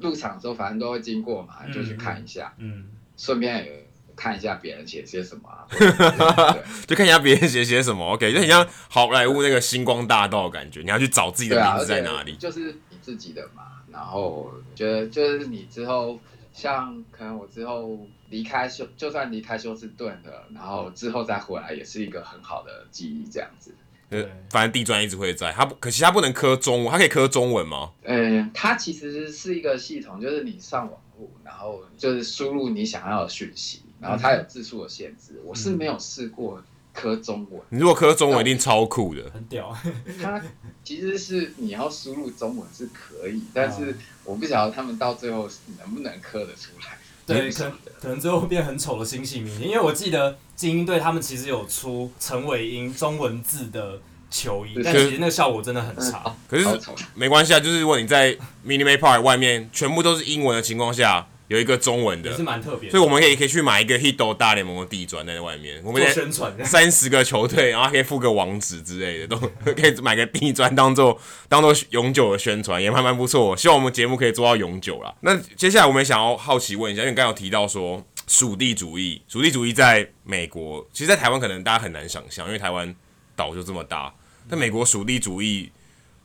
[0.00, 2.86] 入场的时候，反正都会经过嘛，就去看一下，嗯，
[3.18, 3.83] 顺便也。
[4.16, 5.66] 看一下别人写些什么啊，
[6.86, 8.12] 就看一下别人写些什么。
[8.12, 13.62] OK，就很像好莱坞那个星光大道的感觉，你要去找自己的名字在哪里，就是你自己的嘛。
[13.92, 16.18] 然后觉得就是你之后，
[16.52, 23.72] 像可能我之后离开休，就算离开休斯顿的，然后之后再回来，也是一个很好的记忆，这样子。
[24.10, 27.92] 对，反正地砖一直会在，它不，可惜它不能磕中文，它可以磕中文吗？
[28.02, 33.82] 嗯，它其实是一个系统，就是你上网络，然后就是输入你想要的讯息。
[34.04, 36.62] 然后它有字数的限制，我是没有试过
[36.92, 37.58] 刻中文。
[37.70, 39.74] 你如果刻中文，一定超酷的，很屌。
[40.22, 40.42] 它
[40.84, 46.98] 其实是你要输入中文是可以，但是我不晓得他们到最后能不能刻得出来。
[47.26, 53.98] 对，可能可能最后变很丑的星系迷，因为我记得精英队他们其实有出陈伟英中文字的
[54.30, 56.36] 球衣，但其实那个效果真的很差。
[56.46, 56.66] 可是
[57.14, 58.36] 没关系啊，就是如果你在
[58.66, 61.26] Minute Maid Park 外面全部都是英文的情况下。
[61.54, 69.36] 有一个中文的，也是蛮特别，所以我们可以可以去买一个 Hito 大联盟的地砖在外面，我们宣传三十个球队，然后可以附个网址之类的，都
[69.72, 73.56] 可以买个地砖当做当做永久的宣传，也还蛮不错。
[73.56, 75.14] 希望我们节目可以做到永久啦。
[75.20, 82.94] 那接下来我们想要好奇问一下，因为你刚刚有提到说属地主义，属地主义在美国，其实，在台湾可能大家很难想象，因为台湾
[83.36, 84.12] 岛就这么大，
[84.48, 85.70] 但美国属地主义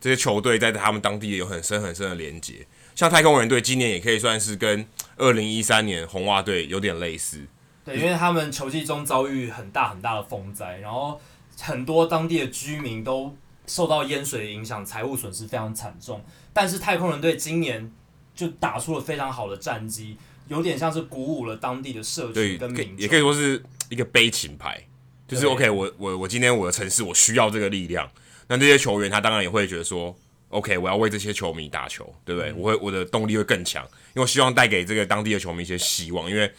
[0.01, 2.65] 这些球队在他们当地有很深很深的连结。
[2.99, 4.85] 像太空人队今年也可以算是跟
[5.15, 7.47] 二零一三年红袜队有点类似，
[7.85, 11.17] 对，因为他们球季中遭遇很大很大的风灾，然后
[11.61, 13.33] 很多当地的居民都
[13.67, 16.21] 受到淹水的影响，财务损失非常惨重。
[16.51, 17.89] 但是太空人队今年
[18.35, 20.17] 就打出了非常好的战绩，
[20.49, 24.85] 有点像是鼓舞了当地的社区跟民众，也可以说是一个悲情牌，
[25.25, 28.11] 就是 OK，我我我今天我的城市我需要这个力量，
[28.49, 30.13] 那这些球员他当然也会觉得说。
[30.49, 32.51] OK，我要为这些球迷打球，对不对？
[32.51, 36.51] 嗯、我会我的动力会更强，因为我希望带给这个当地的球迷一些希望，因为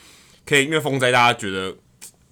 [0.47, 1.73] 可以因为风灾，大家觉得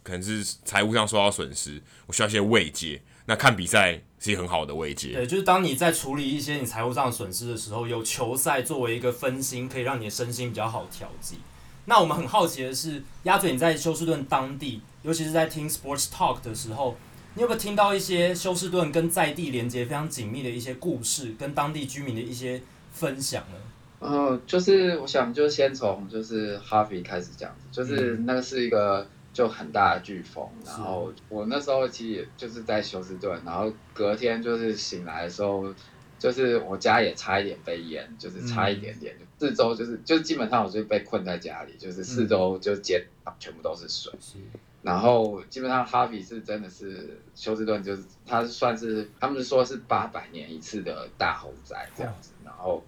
[0.05, 3.03] 可能是财务上受到损失，我需要一些慰藉。
[3.27, 5.13] 那看比赛是一个很好的慰藉。
[5.13, 11.39] 对，就是当你在处理一些你财务上的损失的时候，有球赛作为一个分心，可以让你的身心比较好调剂。
[11.87, 16.97] 那我们很好奇的是，鸭嘴你在休斯顿当地，尤其是在听 Sports Talk 的时候。
[17.35, 22.61] 你有没有听到一些休斯顿跟在地连接非常紧密的一些故事，跟当地居民的一些
[22.91, 23.57] 分享呢？
[24.01, 35.73] 呃，就是我想就先从就是 Harvey 开始讲，就是那个是一个就很大的飓风，嗯、然后我那时候其实也就是在休斯顿，然后隔天就是醒来的时候，
[36.19, 43.05] 就是我家也差一点被淹，就是差一点点，嗯、四周就是就基本上我就被困在家里，就是四周就街
[43.39, 44.13] 全部都是水。
[44.35, 44.43] 嗯
[44.83, 52.31] 然后基本上哈比是真的是休斯顿，就是他算是他们说是八百年一次的大洪灾这样子。
[52.45, 52.83] 然后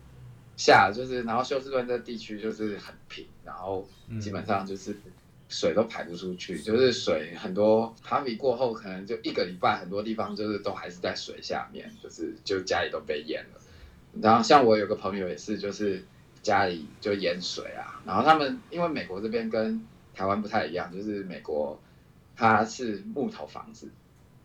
[0.56, 3.86] 下就是然后休斯顿这地区就是很平，然后
[4.20, 4.96] 基本上就是
[5.48, 13.60] 水都排不出去，就是水很多哈比过后可能就一个礼拜，很多地方就是都还是在水下面，就是就家里都被淹了。
[14.20, 16.04] 然后像我有个朋友也是，就是
[16.42, 18.00] 家里就淹水啊。
[18.06, 19.84] 然后他们因为美国这边跟
[20.20, 21.80] 台湾不太一样，就是美国
[22.36, 23.88] 它是木头房子，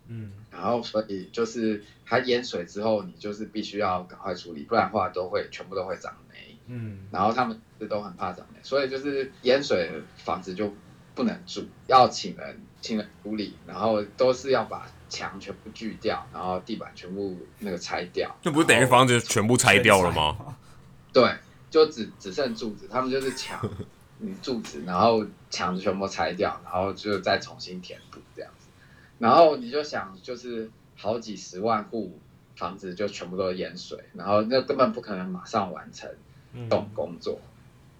[0.07, 7.59] 嗯，然后所以就是它淹水之后，你就是必须要赶快处理，不然的话都会全部都会长霉，嗯，然后他们
[7.89, 10.73] 都很怕长霉，所以就是淹水的房子就
[11.13, 14.87] 不能住，要请人请人处理，然后都是要把。
[15.07, 20.57] 墙全部锯掉，然后地板全部那个拆掉，这不是等于房子全部拆掉了吗？
[21.13, 21.31] 对，
[21.69, 23.61] 就只只剩柱子，他们就是墙，
[24.19, 28.67] 嗯，柱子，然后墙全部拆掉，然后就再重新填补这样子。
[29.19, 32.19] 然后你就想，就是好几十万户
[32.55, 36.09] 房子就全部都淹水，然后那根本不可能马上完成
[36.53, 37.39] 这种工作。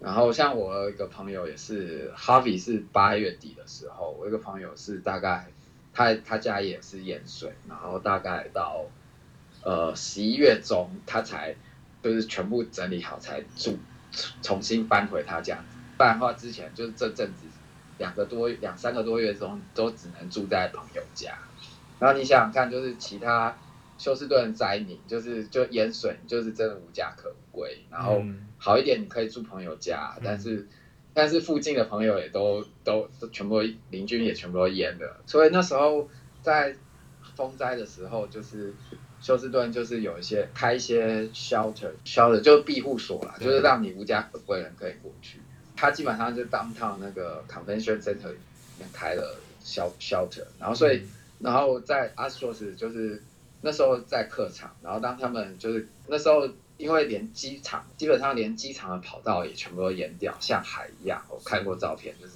[0.00, 5.48] 嗯、然后像我有一个朋友也是，Harvey 是八月底的时候，我一个朋友是大概。
[5.98, 8.84] 他他家也是淹水，然后大概到
[9.62, 11.56] 呃十一月中，他才
[12.02, 13.78] 就是全部整理好才住，
[14.42, 15.64] 重新搬回他家。
[15.96, 17.46] 不然的话，之前就是这阵子
[17.98, 21.38] 两个多两三个多月中都只能住在朋友家。
[21.98, 23.56] 然后你想想看，就是其他
[23.98, 27.84] 休斯顿灾民，就是就淹水，就是真的无家可归。
[27.90, 28.22] 然后
[28.58, 30.66] 好一点，你可以住朋友家，嗯、但是。
[31.18, 36.06] 但是附近的朋友也都都都全部邻居也全部都淹了，所以那时候
[36.42, 36.76] 在
[37.34, 38.74] 风灾的时候，就是
[39.18, 45.40] 休斯顿就是有一些开一些 shelter shelter 就是庇护所啦，就是让你无家可归的人可以过去。
[45.76, 48.38] 他基本上就 downtown 那个 convention center 里
[48.78, 51.02] 面开了 shelter，然后所以
[51.38, 53.22] 然后在 Astros 就是
[53.60, 56.48] 那时候在客场，然后当他们就是那时候。
[56.78, 61.24] 因为连机场基本上连机场的跑道也全部都淹掉，像海一样。
[61.30, 62.34] 我看过照片，就是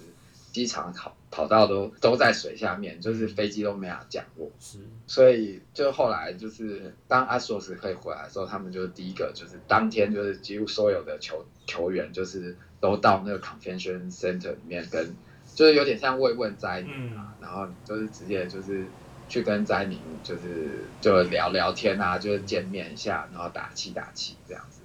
[0.50, 4.50] 机场跑跑道都都在水下面，就是飞机都没法降落。
[4.58, 15.14] 是，所以就后来就是当阿索斯可以回来的时候，他们就是第一个就是当天就是几乎所有的球球员就是都到那个 convention center 里面跟，
[15.54, 18.86] 就是有点像慰问灾民啊，然后就是直接就是。
[19.30, 24.80] 去跟灾民就是就聊聊天啊，就是见面一下，然后打气打气这样子。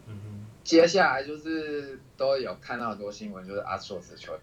[0.64, 4.34] 接下来就是都有看到很多新闻，就是阿索斯球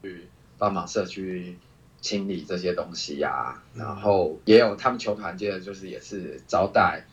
[0.00, 1.58] 去帮忙社区
[2.00, 7.04] 清理这些东西呀、啊，然后也有他们球团接着就是也是招待，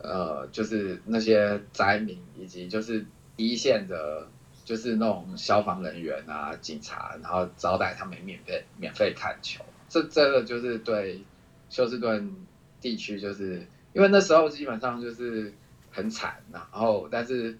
[0.00, 4.28] 呃，就是那些灾民以及就是一线的，
[4.70, 9.64] 就是那种消防人员啊、警察，然后招待他们免费免费看球。
[9.88, 11.24] 这真的就是对。
[11.72, 12.34] 休斯顿
[12.80, 15.54] 地区就是因为那时候基本上就是
[15.92, 17.56] 很惨，然后但是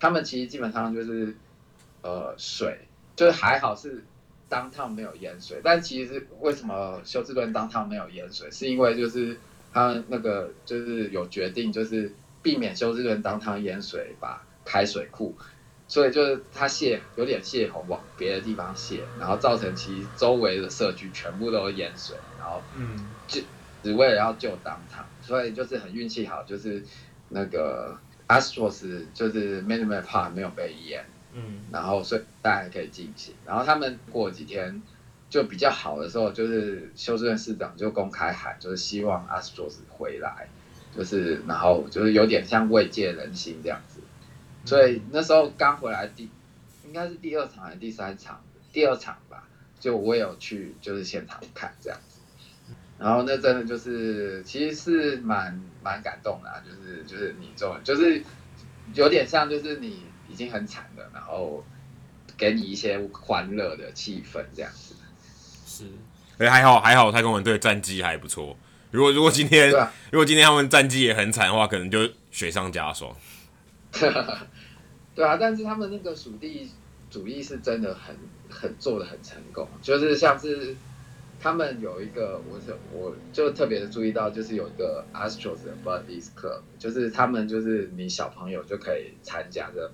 [0.00, 1.36] 他们其实基本上就是
[2.02, 2.80] 呃水
[3.14, 4.02] 就是还好是
[4.48, 9.38] 当趟没有淹水，但其实为什么休斯顿当趟没有淹水，是因为就是
[9.72, 12.12] 他们那个就是有决定就是
[12.42, 15.32] 避免休斯顿当趟淹水，把开水库，
[15.86, 22.16] 所以就是他泄有点泄洪往别的地方泄，然后造成其周围的社区全部都淹水。
[22.38, 23.40] 然后，嗯，就
[23.82, 26.82] 只为了要救当场，所以就是很运气好，就是
[27.28, 33.34] 那个 Astros 就是 Maid Park 没有被淹，嗯，然后所以大家可以进行。
[33.46, 34.82] 然后他们过几天
[35.30, 40.48] 就比较好的时候，就是休斯顿市长就公开喊，就是希望 Astros 回来，
[40.96, 43.93] 就是然后就是有点像慰藉人心这样子。
[44.64, 46.30] 所以那时候刚回来第
[46.86, 48.42] 应该是第二场还是第三场？
[48.72, 49.46] 第二场吧，
[49.78, 52.20] 就我有去就是现场看这样子。
[52.98, 58.22] 然后那真的就是，其实是蛮蛮感动的，啊，就是就是你这种，就是
[58.94, 61.64] 有点像，就是你已经很惨了，然后
[62.36, 64.94] 给你一些欢乐的气氛这样子。
[65.66, 65.84] 是，
[66.38, 68.56] 哎还好还好，太空人队战绩还不错。
[68.92, 73.14] 如果如果今天，啊、如果今天他们战绩也很惨的话，可能就雪上加霜。
[75.14, 76.70] 对啊，但是他们那个属地
[77.10, 78.16] 主义是真的很
[78.48, 80.76] 很做的很成功，就是像是。
[81.40, 89.90] 他们有一个，我是我就特别的注意到，就是有一个 Astros 的 Buddies Club，就是他们就是你小朋友就可以参加这个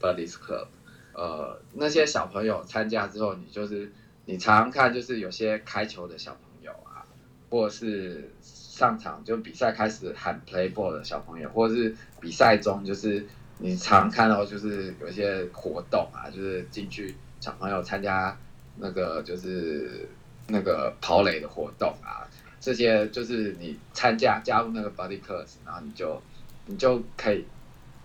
[0.00, 0.66] Buddies Club，
[1.12, 3.92] 呃，那些小朋友参加之后，你就是
[4.24, 7.04] 你常常看，就是有些开球的小朋友啊，
[7.50, 13.26] 或者是上场就比赛开始喊 Play Ball 的小朋友，或者是比赛中就是
[13.58, 18.36] 你常看到就是有一些活动啊， 就是进去小朋友参加
[18.76, 20.08] 那个就是。
[20.46, 22.20] 那个跑垒的活动啊，
[22.60, 26.20] 这些就是你参加加入那个 Body Club，然后你就
[26.66, 27.46] 你就可以，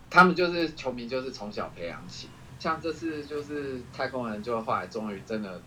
[0.10, 2.30] 他们就是球迷，就是从小培养起。
[2.58, 5.60] 像这次就是太空人，就后来终于真的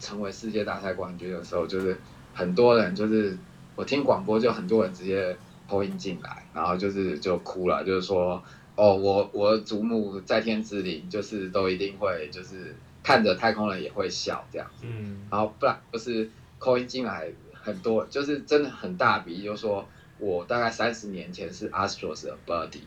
[0.00, 1.94] 成为世界大赛冠军的时候，就是
[2.32, 3.36] 很多人就是
[3.74, 5.36] 我听广播，就很多人直接
[5.68, 8.42] call in 进来，然后就是就哭了，就是说
[8.76, 19.86] 哦，我我祖母在天之灵，就是都一定会就是看着太空人也会笑这样子，嗯，然后不然就是 call in 进来很多，就是真的很大比例，就是说
[20.18, 22.82] 我大概三十年前是 Astros 的 Buddy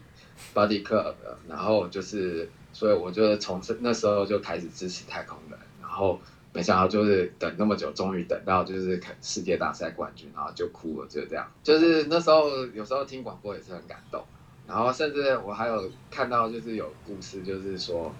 [0.53, 1.15] Buddy Club，
[1.47, 6.19] 然后就是所以我就从那时候就开始支持太空人，然后。
[6.51, 11.47] 没想到就是等那么久，终于等到就是世界大赛冠军，然后就哭了，就这样。
[11.61, 14.25] 就是那时候有时候听广播也是很感动，
[14.69, 18.13] 然后甚至我还有看到就是有故事，就是说，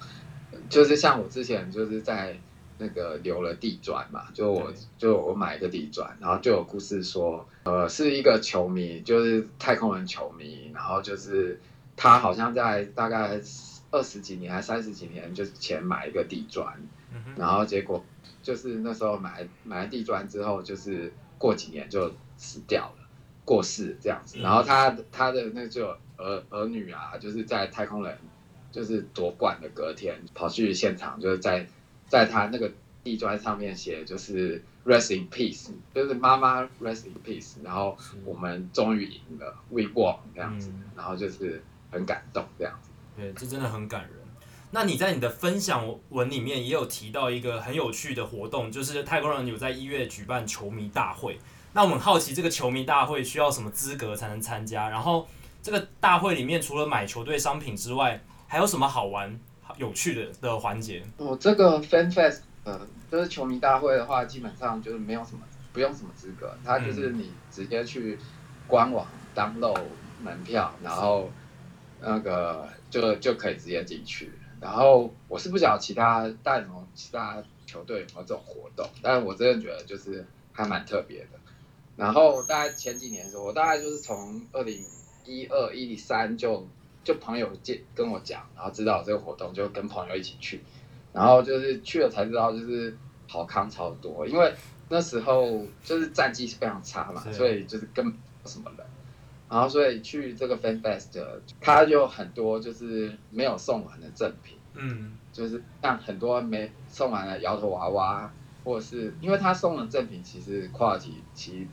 [0.69, 2.35] 就是像我之前就是在
[2.79, 11.61] 那个留了地砖嘛，就我就我买一个地砖，然后就有故事说，呃，是一个球迷，就是太空人球迷，然后就是
[11.95, 13.39] 他好像在大概
[13.91, 16.81] 二十几年还三十几年就是前买一个地砖，
[17.37, 18.03] 然后结果。
[18.41, 23.05] 就是那时候买买了地砖之后，就是过几年就死掉了，
[23.43, 24.39] 过世这样子。
[24.39, 28.15] 然后他他的那就儿儿女啊，就是在太空人
[28.71, 31.65] 就是夺冠的隔天跑去现场，就是在
[32.07, 32.71] 在他那个
[33.03, 37.55] 地砖上面写就是 Rest in peace，就是妈妈 Rest in peace。
[37.63, 40.71] 然后我们终于赢了，We won 这样子。
[40.95, 42.89] 然后就是很感动这样子。
[43.15, 44.11] 对，这真的很感人。
[44.71, 51.39] 那你在你的分享文里面也有提到一个很有趣的活动，就是太空人有在一月举办球迷大会。
[51.73, 54.89] 那我们好奇这个球迷大会需要什么资格才能参加？
[54.89, 55.27] 然后
[55.69, 59.39] 这个大会里面除了买球队商品之外，还有什么好玩、
[59.77, 61.03] 有趣的的环节？
[61.17, 65.41] 我这个 Fan Fest，呃，就是球迷大会的话，基本上就是没有什么，
[65.71, 68.17] 不用什么资格，它就是你直接去
[68.65, 69.05] 官网
[69.35, 69.79] download
[70.23, 71.29] 门票，然后
[72.01, 74.31] 那个就就可以直接进去。
[74.59, 81.37] 然后我是不晓得其他大联盟其他球队有没有这种活动，但是我真的觉得就是还蛮特别的。
[81.95, 84.83] 然后大概前几年的时候，我大概就是从二零
[85.29, 86.67] 一二一三就
[87.03, 90.61] 就朋友介跟我讲，然后知道这个活动，就跟朋友一起去，
[91.13, 94.53] 然后就是去了才知道就是好康超多，因为
[94.89, 98.05] 那时候就是战绩是非常差嘛，所以就是跟
[98.45, 98.85] 什么人。
[99.51, 101.19] 然后，所以去这个 Fan Fest，
[101.59, 108.31] 他就很多就是没有送完的赠品，嗯，就是像很多没送完的摇头娃娃，
[108.63, 111.67] 或者是因为他送的赠品其实 quality 其实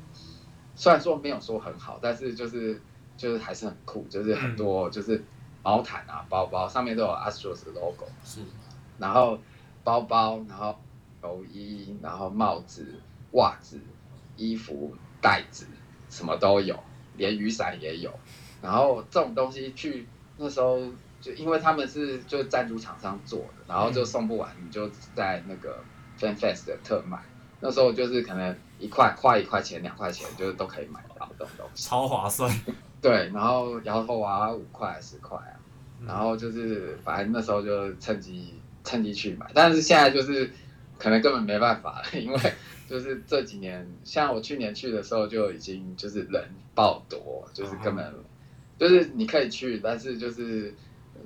[0.75, 2.81] 虽然说没有说很好，但是就是
[3.17, 5.25] 就是还是很酷，就是很多就是
[5.63, 8.41] 毛毯啊、包包上面都有 Astros 的 logo，是，
[8.99, 9.39] 然后
[9.85, 10.79] 包包，然后
[11.23, 13.01] 球衣，然后帽子、
[13.33, 13.81] 袜子、
[14.37, 15.67] 衣服、袋子，
[16.09, 16.79] 什么都有。
[17.19, 18.13] 连雨伞也有，
[18.61, 20.07] 然后这种东西去
[20.37, 20.79] 那时候
[21.19, 25.83] 就因为他们是就赞助厂商做的，然后就送不完，你就在那个
[26.21, 27.19] Fan Fest 的特卖，
[27.61, 32.55] 那时候就是可能一块花一块钱两块钱，就是都可以买到这种东西，超划算。
[33.01, 35.57] 对，然后摇头娃娃五块十块啊，
[36.07, 40.51] 然后就是反正那时候就趁机趁机去买，但是现在就是
[40.99, 42.39] 可能根本没办法了， 因为。
[42.89, 48.15] 就是这几年，像我去年去的时候就已经就是人爆多，就是根本
[48.79, 50.73] 就是你可以去，但是就是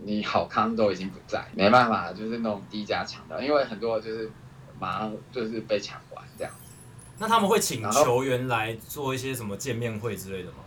[0.03, 4.31] 你好康都已经不在，没办法，就是那种低价抢到，因为很多就是
[4.79, 6.73] 马上就是被抢完这样子。
[7.18, 10.64] 那他们会请球员来做一些什么见面会之类的吗？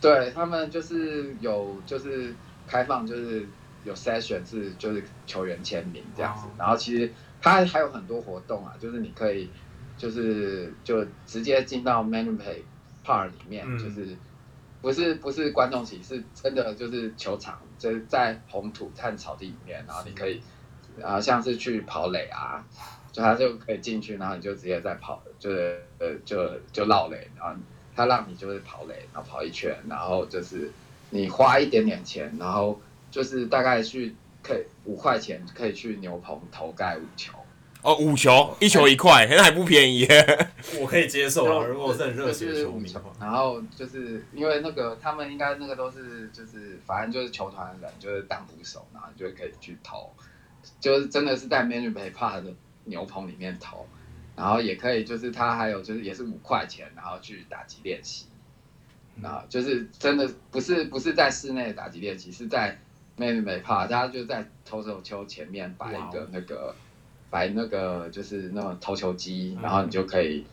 [0.00, 2.34] 对，他们就是有就是
[2.66, 3.46] 开放就是
[3.84, 9.50] 有 session 是就是球员签名这样子，然后其实他还有很多活动啊，就是你可以。
[9.98, 12.60] 就是就直接进到 Manpay
[13.02, 14.14] Park 里面，嗯、就是
[14.82, 20.42] 不是不是观众席，是真的就是球场，就是在红土和草地里面，然后你可以
[21.02, 22.62] 啊像是去跑垒啊，
[23.10, 27.58] 就他就可以进去，然后你就直接在跑，就是呃就就绕垒，然后
[27.96, 30.70] 他让你就是跑垒，然后跑一圈，然后就是
[31.10, 32.80] 你花一点点钱，然后
[33.10, 37.32] 就是大概去可以五块钱可以去牛棚投盖五球。
[37.82, 40.48] 哦，五球，一球一块， 那还不便宜耶。
[40.80, 42.92] 我可以接受啊，如果是很热血的球迷。
[43.20, 50.12] 然后就是因为那个他们应该那个都是就是反正就是球团的人就是当捕手，然后就可以去投，
[50.80, 52.52] 就是真的是在 Minute Maid Park 的
[52.86, 53.86] 牛棚里面投，
[54.36, 58.26] 然后也可以就是他还有就是也是五块钱，然后去打击练习，
[59.22, 62.78] 啊，就是真的不是不是在室内打击练习，是在
[63.18, 66.76] Minute Maid Park，他就在投手球前面摆一个那个。
[67.28, 70.46] 摆那个就是那种投球机，然后你就可以。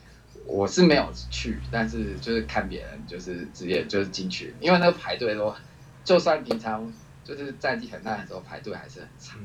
[0.47, 5.55] 我是没有去，但是就是看别人就是直接就是进去，因为那个排队都，
[6.03, 6.91] 就算平常
[7.23, 9.39] 就是战绩很烂的时候排队还是很长，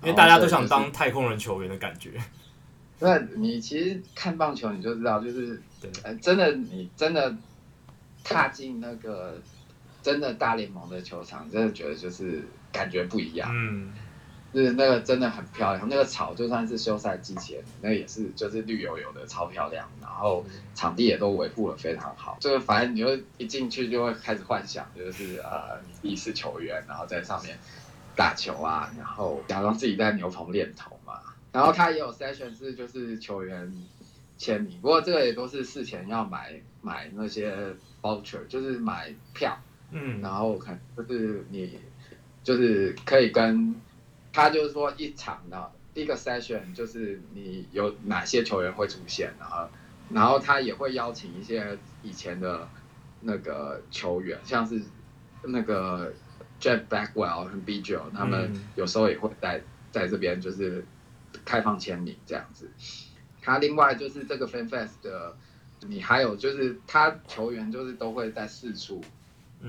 [0.00, 2.12] 因为大家都想当太空人球员的感觉。
[3.00, 7.34] 那你其实看棒球你就知道，就是对、呃，真的你真的
[8.22, 9.40] 踏进那个
[10.02, 13.50] 真的大联盟的球场，真的觉得就是感觉不一样。
[13.52, 13.92] 嗯。
[14.52, 19.88] 就是那个真的很漂亮，那个草就算是休赛季前，那也是就是绿油油的，超漂亮。
[20.00, 20.44] 然后
[20.74, 27.56] 场地也都维护的非常好，就是反正你就一进去就会开始幻想，就是呃你是球员，然后在上面
[28.16, 31.20] 打球啊，然后假装自己在牛棚练头嘛。
[31.52, 33.72] 然后他也有 session 是就是球员
[34.36, 39.58] 签名，不过这个也都是事前要买买那些 voucher，就是买票，
[39.90, 41.78] 嗯，然后看就是你
[42.42, 43.74] 就是可以跟。
[44.32, 49.68] 他就是说一场的一个 session，就是你有哪些球员会出现，然后，
[50.08, 52.68] 然后他也会邀请一些以前的
[53.22, 54.80] 那个球员，像是
[55.42, 56.12] 那个
[56.60, 60.86] Jeff Bagwell 和 Biggio，他们有时候也会在在这边就是
[61.44, 62.70] 开放签名这样子。
[63.42, 65.36] 他另外就是这个 Fan Fest 的，
[65.86, 69.02] 你还有就是他球员就是都会在四处。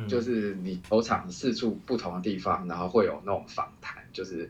[0.07, 4.49] 就是你球场四处不同的地方，然后会有那种访谈，就是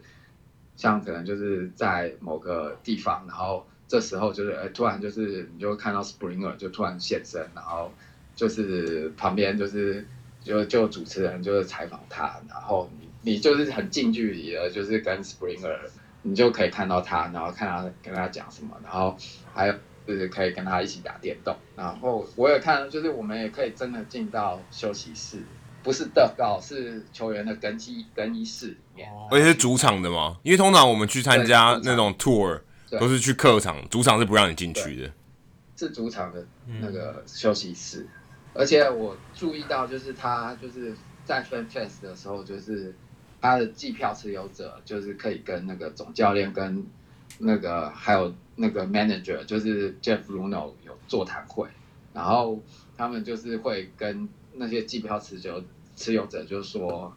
[0.76, 7.92] 像可能就是在某个地方，然后这时候就是哎，突然就是你就会看到 Springer 就突然现身，然后
[8.36, 10.06] 就是旁边就是
[10.44, 15.80] 就就主持人就是采访他，然后你你就是很近距离的，就是跟 Springer，
[16.24, 19.16] 你就可以看到他，然后看他跟他讲什么，然后
[19.54, 19.74] 还有。
[20.08, 25.38] 就是可以跟他一起打电动，然后我也看，就是我们也可以真的进到休息室，
[25.84, 30.38] 不是的告，是球员的更衣更衣室里面，而且是主场的吗？
[30.42, 32.60] 因为通常我们去参加那种 tour
[33.00, 35.14] 都是去客场，主场是不让你进去的，
[35.78, 36.46] 是主场的
[36.82, 38.02] 那个休息室。
[38.02, 38.10] 嗯、
[38.56, 40.94] 而且我注意到，就是他就是
[41.24, 42.94] 在 Fan Fest 的时候，就是
[43.42, 46.86] 他的季票持有者，就是可以跟那个总教练跟
[47.40, 48.34] 那个还有。
[48.58, 51.68] 那个 manager 就是 Jeff Luno 有座谈会，
[52.14, 52.62] 然后
[52.96, 55.64] 他们就是会跟那些季票持有
[55.96, 57.12] 持有者，就是说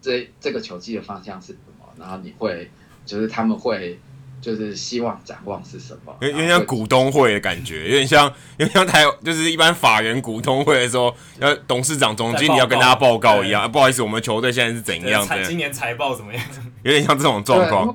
[0.00, 2.70] 这这个球季的方向是什么，然后你会
[3.04, 3.98] 就是他们会
[4.40, 8.26] 就是希望展望是什么，有点像股东会的感觉，有点像
[8.56, 16.42] 有点像台就是一般法人股东会的时候，要董事长总经理要跟大家报告一样，不好意思，我们球队现在是怎样的，今年财报怎么样？
[16.82, 17.92] 有点像这种状况。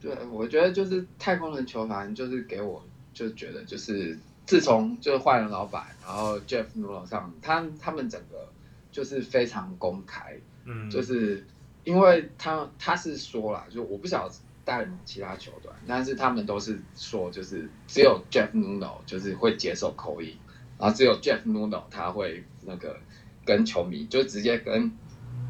[0.00, 2.84] 对，我觉得就是太空人球团，就是给我
[3.14, 8.46] 就觉得就是自从就是换了老板，然后 Jeff Luhnow 上，他他们整个
[8.92, 10.36] 就是非常公开，
[10.66, 11.46] 嗯，就是
[11.84, 14.34] 因为他他是说了，就我不晓得
[14.64, 20.36] 大联盟其他球队，但是他们都是说，就是只有 Jeff Luhnow 就是会接受 call in，
[20.78, 22.96] 然后只有 Jeff Luhnow 他会那个
[23.44, 24.92] 跟球迷就直接跟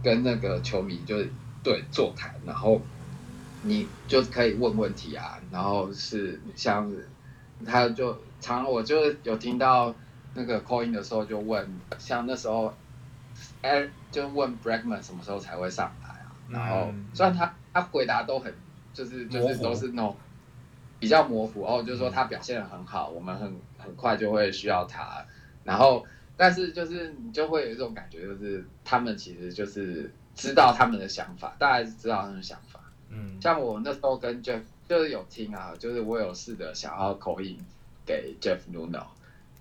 [0.02, 1.30] 跟那个球迷就是
[1.62, 2.80] 对座谈，然后。
[3.66, 6.92] 你就可以问问题啊，然后是像，
[7.64, 9.94] 他就常我就有听到
[10.34, 12.74] 那个 call in 的时候就问，像那时候，
[13.62, 16.36] 哎，就问 Bregman 什么时候才会上来啊？
[16.50, 18.52] 然后虽然他他回答都很
[18.94, 20.16] 就是就是都是那种
[20.98, 25.22] 比较模糊哦，就是说他表现的很好，我们很很快就会需要他，
[25.64, 32.80] 然后但是就是你就会有一种感觉，就是他们其实就是知道他们的想法，大概是知道他们的想法。
[33.10, 37.58] 嗯，像我那时候跟 Jeff 就是有听啊，就是我有试着想要 call in
[38.06, 39.06] 给 Jeff Luhnow，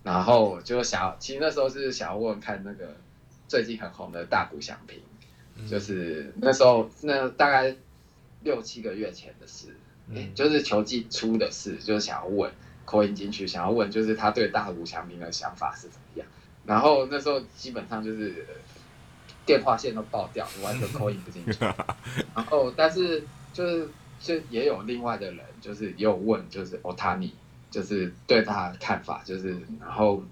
[0.04, 2.96] 然后就想，其实那时候是想要问看那个
[3.48, 5.00] 最近很红的大谷翔平，
[5.56, 7.76] 嗯、就是那时候那大概
[8.44, 9.76] 六七个月前的事，
[10.36, 12.52] 就是球季初的事，就是想要问
[12.86, 16.28] call in 进去，想要问就是他对大谷翔平的想法是怎么样，
[16.66, 18.46] 然后那时候基本上就是
[19.46, 21.58] 电话线都爆掉，完全 call in 不进去，
[22.36, 23.24] 然后但是。
[23.54, 23.88] 就是，
[24.20, 27.30] 就也有另外的人，就是也有问，就是 Otani，
[27.70, 30.24] 就是对他的看法，就是然后，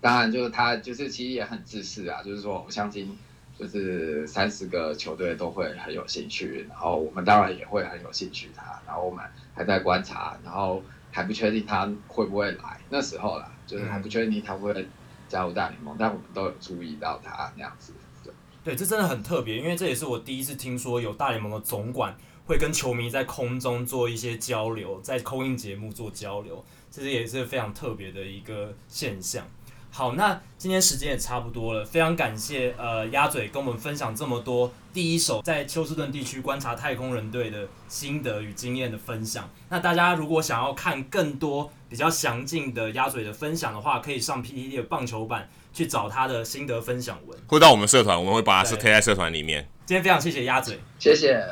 [0.00, 3.16] 当然就是他就是其实也很自私啊，就是说我相信，
[3.60, 9.22] 就是三十个球队都会很有兴趣，然后我们当然也会很有兴趣他，然后我们
[9.54, 14.88] 还在观察，然后还不确定他会不会来，那时候啦，就是还不确定他会
[15.28, 17.92] 加入大联盟，但我们都有注意到他那样子。
[18.24, 18.32] 对，
[18.64, 22.16] 对，这真的很特别，因为这也是我第一次听说有大联盟的总管。
[22.46, 29.46] 会跟球迷在空中做一些交流，在 call in 节目做交流，这是也是非常特别的一个现象。
[29.90, 39.50] 好，那今天时间也差不多了，非常感谢呃鸭嘴跟我们分享这么多第一手在休斯顿地区观察太空人队的心得与经验的分享。
[39.68, 49.68] 那大家如果想要看更多比较详尽的鸭嘴的分享的话，可以上 PTT 的棒球版去找他的心得分享文，或到我们社团，我们会把它是贴在社团里面。
[49.86, 51.44] 今天非常谢谢鸭嘴，谢谢。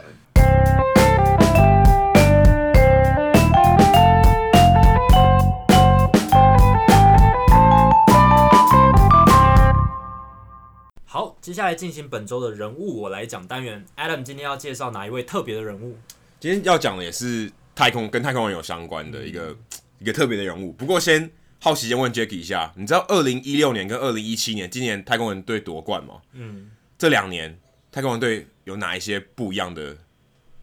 [11.49, 13.83] 接下来进行本周的人物我来讲单元。
[13.97, 15.97] Adam 今天要介绍哪一位特别的人物？
[16.39, 19.59] 今天要讲的也是太空跟太空人有相关的一个、嗯、
[20.01, 20.71] 一个特别的人物。
[20.73, 26.21] 不过先好奇先问 Jacky 一下，你知道二零一六年跟二零一七年今年太空人队夺冠吗？
[26.35, 27.59] 嗯，这两年
[27.91, 29.97] 太空人队有哪一些不一样的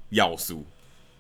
[0.10, 0.68] 要素？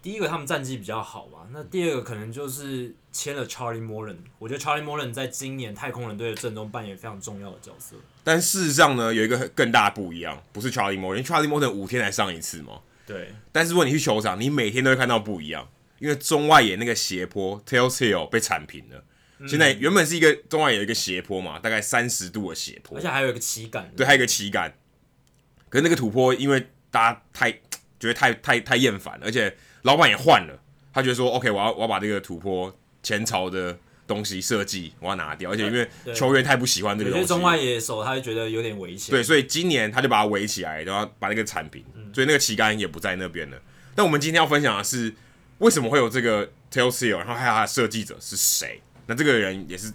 [0.03, 1.47] 第一个，他们战绩比较好吧。
[1.51, 4.17] 那第二个，可能就是签了 Charlie Morton。
[4.37, 7.95] 我觉得 Charlie Morton 在今年太空人队的阵中扮演非常重要的角色。
[8.25, 12.81] 但事实上呢，有一个更大的不一样，不是 Charlie Morton，因为 Charlie Morton 五天才上一次嘛。
[13.07, 13.33] 对。
[13.53, 19.05] 但是如果你去球场，你每天都会看到不一样，因为中外野那个斜坡 Tails Hill 被铲平了。
[19.39, 23.89] 嗯、现在原本是一个中外野有一个斜坡嘛，大概三十度的斜坡，而且还有一个旗杆。
[23.95, 24.73] 对，还有一个旗杆。
[25.69, 27.51] 可是那个土坡，因为大家太
[27.97, 29.55] 觉得太太太厌烦了，而且。
[29.85, 30.59] 老板也换了，
[30.91, 32.75] 他觉得说：“OK，我要我要把这个土坡
[33.05, 33.77] 前朝的
[34.07, 39.11] 东西设计我要拿掉，而且因为球员太不喜欢这个东西，中外野手他就觉得有点危险。
[39.11, 43.61] 对，所以今年他就把它围起来，然后把那个铲平，所以那个旗杆也不在那边了。
[43.93, 45.13] 但我们今天要分享的是
[45.59, 48.81] 为什么会有这个 Tails Hill，然后还有他的设计者是谁？
[49.05, 49.93] 那这个人也是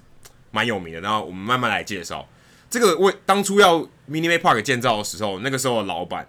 [0.52, 1.00] 蛮有名的。
[1.00, 2.28] 然后我们慢慢来介绍
[2.70, 6.28] 这个为当初要 Minute Maid Park 建造的时候，那个时候的老板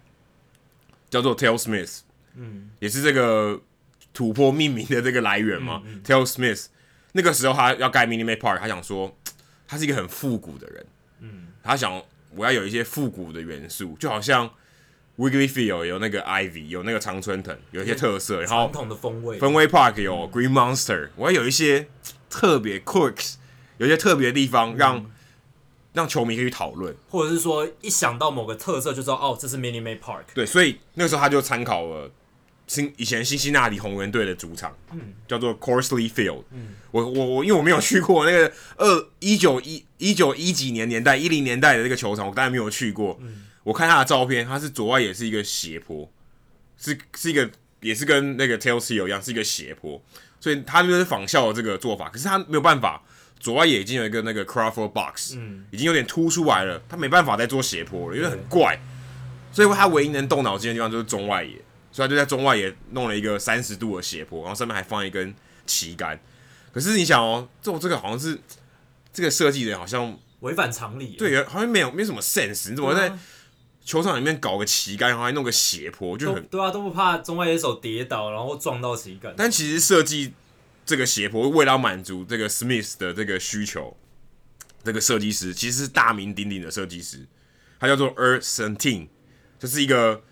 [1.09, 1.99] 叫做 Tail Smith。
[2.35, 3.59] 嗯，也是这个
[4.13, 5.81] 土坡命名的这个来源嘛。
[5.85, 6.67] 嗯嗯、Tell Smith
[7.13, 9.17] 那个时候他要盖 Minute Maid Park，他想说
[9.67, 10.85] 他是一个很复古的人。
[11.19, 12.01] 嗯，他想
[12.35, 14.49] 我要有一些复古的元素，就好像
[15.17, 18.41] Wrigley Field 有那个 Ivy，有那个常春藤，有一些特色。
[18.41, 21.87] 然后传统的风味，Fenway Park 有 Green Monster，、嗯、我要有一些
[22.29, 23.35] 特别 quirks，
[23.77, 24.97] 有一些特别的地方让。
[24.97, 25.11] 嗯
[25.93, 30.21] 让球迷可以讨论，或者是说一想到某个特色就知道哦，这是 Minute Maid Park。
[30.33, 32.09] 对，所以那个时候他就参考了
[32.71, 36.41] 新以前辛辛那里红人队的主场，嗯，叫做 Crosley Field。
[36.51, 43.19] 嗯，我我我，因为我没有去过那个二一九一一九一几年年代一零年代的那个球场，我当然没有去过。
[43.21, 46.09] 嗯，我看他的照片，他是左外野是一个斜坡，
[46.77, 47.51] 是是一个
[47.81, 50.01] 也是跟那个 Tails Hill 一样是一个斜坡，
[50.39, 53.03] 所以他就是仿效了这个做法，可是他没有办法。
[53.37, 58.79] 左外野已经有一个那个 Crawford box，嗯，已经有点凸出来了，他没办法再做斜坡了，因为很怪，
[59.51, 61.59] 所以他唯一能动脑筋的地方就是中外野，
[61.91, 65.33] 所以他就在中外也弄了一个三十度的斜坡，然后上面还放一根
[65.65, 66.19] 旗杆。
[66.73, 68.39] 可是你想哦，做这个好像是
[69.11, 73.11] 这个设计人好像违反常理，对，好像没有没什么 sense，你怎么在
[73.83, 79.33] 球场里面搞个旗杆，然后还弄个斜坡，就很对啊，都不怕中外野手跌倒，然后撞到旗杆。
[79.37, 80.33] 但其实设计。
[80.83, 83.95] 这个斜坡为了满足这个 Smith 的这个需求，
[84.83, 87.27] 这个设计师其实是大名鼎鼎的设计师，
[87.79, 89.07] 他叫做 Art Centine，
[89.59, 90.23] 就是一个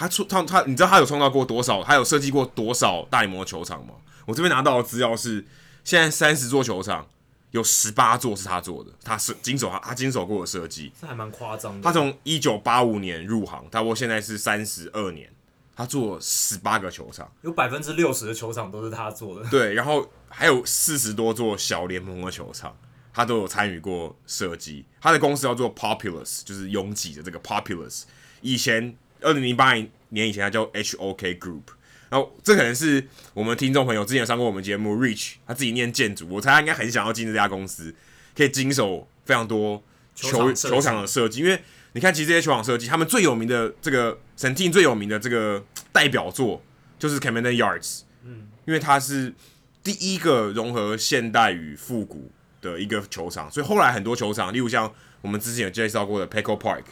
[0.00, 1.84] 他出他他，你知道他有创造过多少？
[1.84, 3.92] 他有设计过多少大联盟的球场吗？
[4.24, 5.44] 我这边拿到的资料是，
[5.84, 7.06] 现在三十座球场
[7.50, 11.82] 有十八座是他做的，他是经手他他经手过的设计，这还蛮夸张的。
[11.82, 15.30] 他从一九八五年入行，他我现在是三十二年。
[15.76, 19.46] 他做十八个球场，有百分之六十的球场都是他做的。
[19.50, 22.74] 对，然后还有四十多座小联盟的球场，
[23.12, 24.86] 他都有参与过设计。
[24.98, 28.02] 他的公司叫做 Populous，就是拥挤的这个 Populous。
[28.42, 29.74] 以前二零零八
[30.10, 31.62] 年以前，他叫 HOK Group。
[32.08, 37.94] 然后这可能是我们听众朋友之前上过我们节目，Rich 他自己念建筑，我猜他应该很想要进这家公司，
[38.36, 39.82] 可以经手非常多
[40.14, 41.60] 球球场的设计，因为。
[41.92, 45.60] 你看，其实这些球场设计，他们最有名的这个 Centene 最有名的这个
[45.90, 46.62] 代表作
[47.00, 49.34] 就是 Camden Yards，嗯，因为它是
[49.82, 52.30] 第一个融合现代与复古
[52.62, 56.84] 的一个球场，所以后来很多球场，例如像我们之前有介绍过的 Petco Park，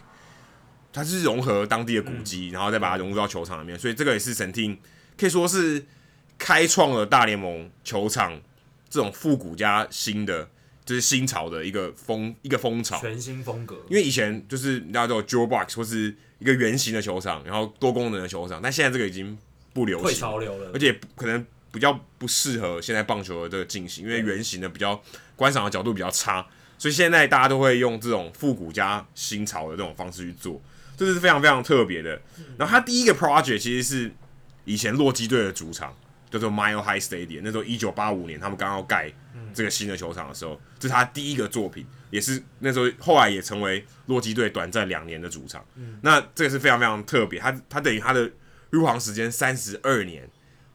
[0.93, 4.79] 它是融合当地的古迹，然后再把它融入到球场里面，所以这个也是 Centene
[5.17, 5.85] 可以说是
[6.39, 8.41] 开创了大联盟球场
[8.89, 10.49] 这种复古加新的。
[10.89, 13.77] 就是新潮的一个风，一个风潮，全新风格。
[13.91, 19.37] 因为以前就是你知道这种 Joe Box 或是一个圆形的球场，然后多功能的球场，但现在这个已经
[19.75, 24.99] 不流行，潮流了，而且可能比较不适合现在棒球的这个进行，因为圆形的比较
[25.37, 26.47] 观赏的角度比较差，
[26.79, 30.59] 所以现在大家都会用这种复古加新潮的这种方式去做，
[30.99, 32.21] 这是非常非常特别的。
[32.59, 34.13] 然后他第一个 project 其实是
[34.67, 35.97] 以前洛基队的主场。
[36.31, 39.11] 叫做 Mile High Stadium，那时候一九八五年他们刚要盖
[39.55, 45.65] 这个新的球场的时候，这是他第一个作品，也是那时候后来也成为洛基队短暂两年的主场。
[46.03, 48.31] 那这个是非常非常特别，他他等于他的
[48.69, 50.29] 入行时间三十二年，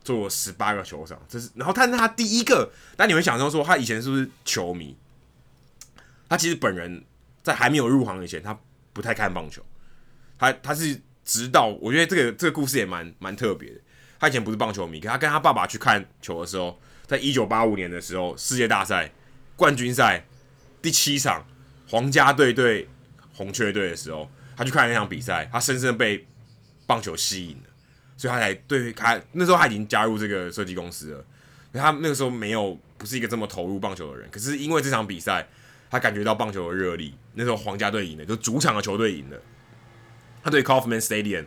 [0.03, 4.97] 做了十八个球场，这是然后他是他第一个，但你会想说说他以前是不是球迷？
[6.27, 7.05] 他其实本人
[7.43, 8.59] 在还没有入行以前，他
[8.91, 9.63] 不太看棒球，
[10.37, 13.79] 他他是直到我觉得这个这个故事也蛮蛮特别的。
[14.19, 19.11] 他以前不是棒球迷，可他跟他爸爸去看球的时候，在一九八五年的时候，世界大赛
[19.55, 20.25] 冠军赛
[20.81, 21.45] 第七场，
[21.89, 22.87] 皇家队对
[23.33, 26.25] 红雀队的时候，他去看那场比赛，他深深被
[26.87, 27.69] 棒球吸引了，
[28.15, 31.25] 所以他才对他那时候他已经加入这个设计公司了。
[31.73, 35.45] 他那个时候没有不是一个这么投入棒球的人，可是因为这场比赛，
[35.89, 37.13] 他感觉到棒球的热力。
[37.33, 39.37] 那时候皇家队赢了，就主场的球队赢了。
[40.43, 41.45] 他对 Kauffman Stadium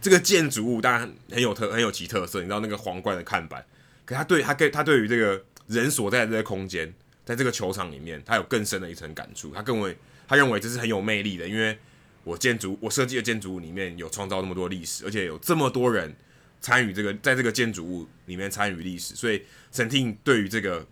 [0.00, 3.64] 这个建筑物当然很有特很有其特色，你知道那个皇冠的看板。
[4.04, 6.92] 可他对他跟他对于这个人所在的这个空间，
[7.24, 9.54] 在这个球场里面，他有更深的一层感触。
[9.54, 9.96] 他认为
[10.28, 11.78] 他认为这是很有魅力的，因为
[12.22, 16.14] 我建筑我设计的建筑物里面有创造那么多历史，而且有这么多人
[16.60, 20.86] 参与这个在这个建筑物里面参与历史，所以陈廷对于这个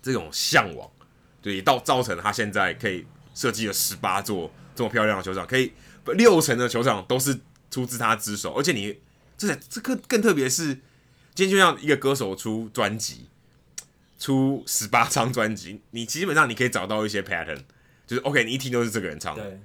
[0.00, 0.90] 这种向往，
[1.42, 5.72] 对，到造成他现在可以设计了十八座这么漂亮的球场，可以
[6.14, 7.38] 六成的球场都是
[7.70, 8.98] 出自他之手，而且你
[9.36, 10.78] 这这个更特别是。
[11.34, 13.28] 今天就像一个歌手出专辑，
[14.18, 17.60] 出十八张专辑，你基本上你可以找到一些 pattern，
[18.08, 19.60] 就是 OK，你一听都是这个人唱的。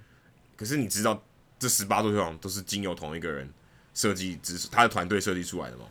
[0.55, 1.23] 可是你知道
[1.57, 3.51] 这十八座球场都是经由同一个人
[3.95, 5.85] 设计，只是他的团队设计出来的吗？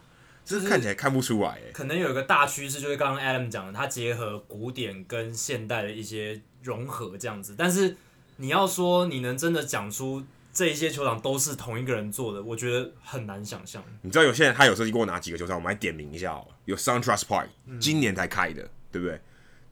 [0.45, 1.73] 这是看起来看不出来哎。
[1.73, 7.57] 可能有一个大趋势，就是刚刚 Adam 讲的，他结合古典跟现代的一些融合这样子。
[7.59, 7.97] 但是
[8.37, 10.23] 你要说你能真的讲出。
[10.53, 13.83] 这一些球场都是同一个人做的，我觉得很难想象。
[14.03, 15.57] 你知道有些人他有设计过哪几个球场？
[15.57, 16.47] 我们来点名一下哦。
[16.67, 17.47] 有 SunTrust Park，
[17.81, 19.21] 今年才开的，嗯、对不对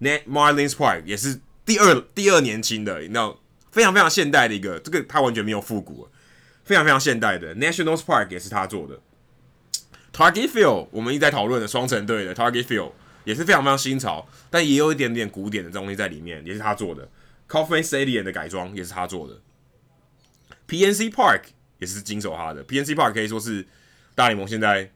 [0.01, 3.39] ？Net Marlins Park 也是第二第二年轻的，你知道
[3.70, 6.09] 非常非常现代的一个，这个他完全没有复古，
[6.64, 7.55] 非常非常现代的。
[7.57, 8.99] Nationals Park 也是他做的。
[10.14, 12.93] Target Field 我们一直在讨论的双城队的 Target Field
[13.24, 17.07] 也是非常非常新潮，但也有一点点古典的东西在里面，也是他做的。
[17.49, 19.39] Kauffman Stadium 的改装也是他做的。
[20.70, 21.42] PNC Park
[21.78, 23.66] 也是经手他的，PNC Park 可以说是
[24.14, 24.88] 大联盟现在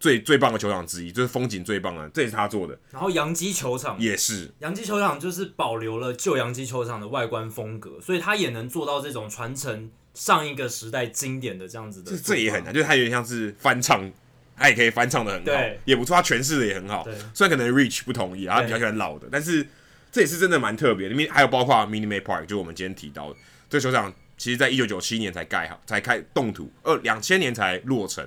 [0.00, 2.78] 最最棒的球场之一，就是风景最棒的，这也是他做的。
[2.90, 12.12] 然后洋基球场也是，洋基球场就是保留了旧洋基球场的外观风格，所以他也能做到这种传承上一个时代经典的这样子的。
[12.12, 14.10] 这这也很难，就是他有点像是翻唱，
[14.56, 17.04] 他也可以翻唱的很好，对也不错，他诠释的也很好。
[17.04, 19.66] 对虽然可能 Rich 不同意，他比较喜欢老的，但是
[20.10, 21.10] 这也是真的蛮特别的。
[21.10, 23.36] 里面还有包括 Minute Maid Park，就我们今天提到的
[23.68, 24.14] 这个球场。
[24.38, 28.24] 其实，在一九九七年才盖好，才开动土，二两千年才落成，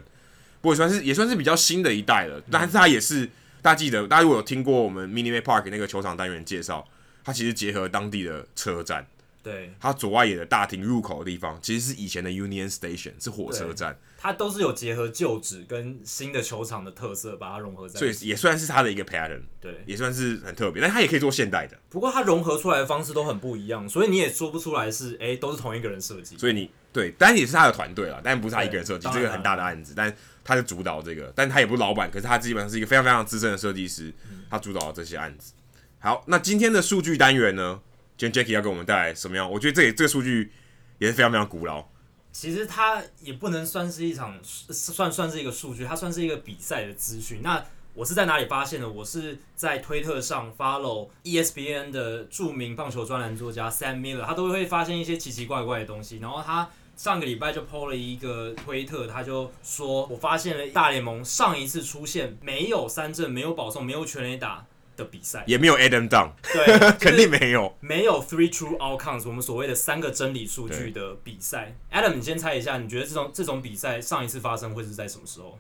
[0.59, 2.43] 不过算是也算是比较新的一代了。
[2.51, 3.25] 但是它也是，
[3.61, 6.85] 大家记得，大家如果有听过我们 Minute Maid Park 那个球场单元介绍，
[7.23, 9.07] 它其实结合当地的车站。
[9.41, 13.97] 对，它左外野的大厅入口的地方，其实是以前的 Union Station，是火车站。
[14.21, 18.19] 它都是有结合旧址跟新的球场的特色，把它融合在一起。
[18.19, 19.41] 所以也算是它的一个 pattern。
[19.59, 20.79] 对，也算是很特别。
[20.79, 21.75] 但它也可以做现代的。
[21.89, 26.37] 不过它融合出来的方式都很不一样，所以你也说不出来是哎、欸，都是同一个人设计。
[26.37, 29.93] 所以你对，当然也是他的团队了，但不是他一个人设计，这个很大的案子。
[29.95, 34.13] 但他是主导这个，但他也不是老板，可是他基本上是一个非常非常资深的设计师，
[34.51, 35.53] 他主导了这些案子。
[35.97, 37.79] 好，那今天的数据单元呢？
[38.17, 39.51] 今天 Jacky 要给我们带来什么样？
[39.51, 40.51] 我觉得这这个数据
[40.99, 41.89] 也是非常非常古老。
[42.31, 47.41] 其实它也不能算是一场算算是一个数据，它算是一个比赛的资讯。
[47.41, 47.63] 那
[47.93, 48.89] 我是在哪里发现的？
[48.89, 56.19] 我是在推特上 follow ESPN 的著名棒球专栏作家 Sam Miller，他都会发现一些奇奇怪怪的东西。
[56.19, 64.65] 然后他上个礼拜就 po 了一个推特，他就说：“我发现了大联盟上一次出现没有三振、没有保送、没有全垒打。”
[64.97, 71.75] 的比赛也没有 Adam Down，对， 肯定没有，没有 Three True Outcomes，我们所谓的三个真理数据的比赛。
[71.91, 75.57] Adam，你先猜一下，你觉得这种这种比赛上一次发生会是在什么时候？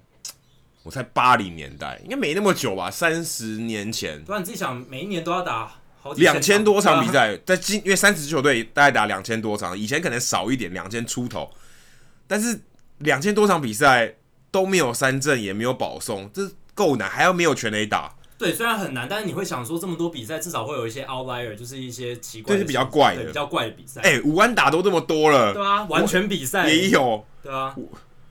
[0.83, 4.23] 我猜八零年代，应该没那么久吧，三十年前。
[4.23, 5.71] 对啊，你自己想，每一年都要打
[6.01, 11.49] 好几两千多场比赛， 在今因为三十支球队大概打两千多场，以前可能少一点，两千出头，
[12.27, 12.59] 但是
[12.97, 14.15] 两千多场比赛
[14.49, 18.15] 都没有三振，也没有保送，这够难，还要没有全垒打。
[18.41, 24.01] 对，虽然很难，但是你会想说，这么多比赛，至少会有一些 outlier，就是一些奇怪是比较怪的，比较怪的比赛。
[24.01, 27.75] 哎、欸，五安打都这么多了，对啊，完全比赛也有，对啊。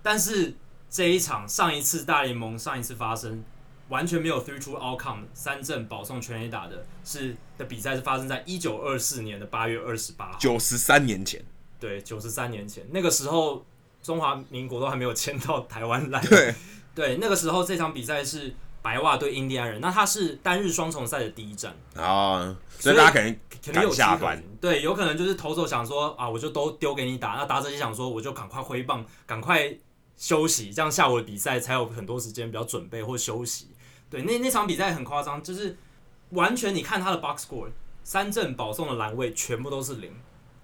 [0.02, 0.52] 但是
[0.90, 3.44] 这一场上一次大联盟上一次发生
[3.88, 11.40] 完全没有 three true outcome 三振保送全垒打的是的比赛是发生在一九二四年的八月二十八号，九十三年前。
[11.78, 13.64] 对，九十三年前，那个时候
[14.02, 16.20] 中华民国都还没有迁到台湾来。
[16.22, 16.52] 对，
[16.96, 18.52] 对，那个时候这场比赛是。
[18.82, 29.70] 白袜对印第安人，那他是单日双重赛的第一战啊，所以大家可能肯定有下班，对，有可能就是投手想说啊，我就都丢给你打，那打者就想说，我就赶快挥棒，赶快
[30.16, 33.68] 休息，这样下午的比赛才有很多时间比较准备或休息。
[34.08, 35.76] 对，那那场比赛很夸张，就是
[36.30, 37.68] 完全你看他的 box score，
[38.02, 40.10] 三振保送的栏位全部都是零，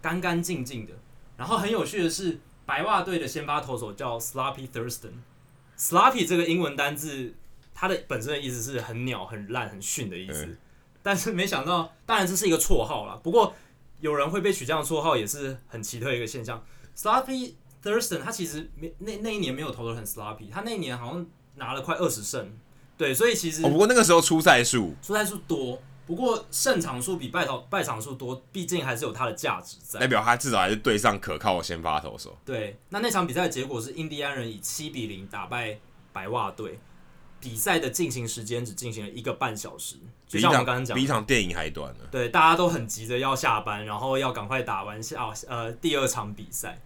[0.01, 0.95] 干干净净的。
[1.37, 7.35] 然后很有趣的是，白袜队的先发投手叫 Sloppy Thurston，Sloppy 这个英文单字。
[7.79, 10.57] 他的本身的意思是很鸟、很烂、很逊的意思，嗯、
[11.03, 13.21] 但是没想到，当然这是一个绰号啦。
[13.23, 13.55] 不过
[14.01, 16.65] 有人会被取这样的绰号也是很奇特一个现象。
[16.97, 17.53] Sloppy
[17.85, 22.51] Thurston 他其实没那那一年没有投的很 sloppy，他那一年好像拿了快二十胜，
[22.97, 32.39] 对，所以其实、哦、不过那个时候出赛数出赛数多，不过胜场数比败场败场数多，毕竟还是有它的价值在，代表他至少还是对上可靠的先发投手。
[32.45, 35.79] 对，那那场比赛的结果是印第安人以七比零打败
[36.13, 36.79] 白袜队。
[37.49, 39.95] 比赛的进行时间只进行了一个半小时，
[40.27, 42.01] 就像我们刚刚讲，比一场电影还短呢。
[42.11, 46.81] 对，大家都很急着要下班，然后要赶快打完下呃第二场比赛。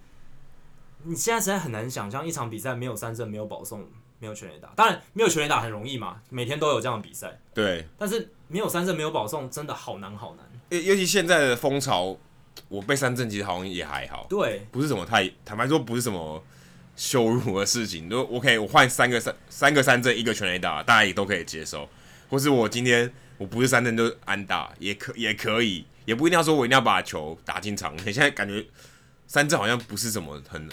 [1.04, 3.88] 你现在实在很难想象一场比赛没有三振、没有保送、
[4.18, 4.68] 没有全垒打。
[4.76, 7.40] 当然，没有全垒打很容易嘛，每天都有这样的比赛。
[7.54, 10.46] 对，但是没有三振、没有保送，真的好难好难。
[10.68, 12.18] 尤尤其现在的风潮，
[12.68, 14.26] 我被三振其实好像也还好。
[14.28, 16.44] 对，不是什么太坦白说，不是什么。
[17.00, 21.88] 羞辱的事情 都 OK，我换三个三三个三振一个全垒打，大家也都可以接受。
[22.28, 27.96] 或是我今天我不是三振就是安打，也可也可以，也不一定要说我一定要把球打进场。
[27.96, 28.62] 你现在感觉
[29.26, 30.68] 三振好像不是什么很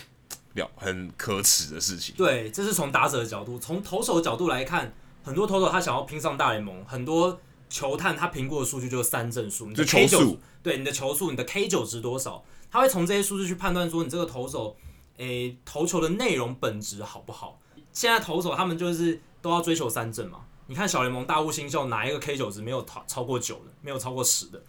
[0.55, 2.13] 了很可耻的事情。
[2.17, 14.75] 对，这是从打者的角度，从投手的角度来看，很多投手他想要拼上大联盟，很多球探他评估的数据就是三振数，你的 K 九，就球数，对，你的球数，你的 K 九值多少，他会从这些数据去判断说你这个投手。
[15.18, 17.59] 诶、欸，投球的内容本质好不好？
[17.91, 20.45] 现在投手他们就是都要追求三振嘛。
[20.68, 24.61] 你看小联盟大物新秀哪一个 K 九值没有超超过九的，没有超过十的，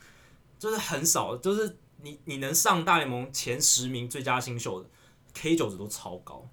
[0.59, 1.37] 就是很少。
[1.37, 4.89] 就是你你能上大联盟前十名最佳新秀的
[5.35, 6.49] K 九值都超高。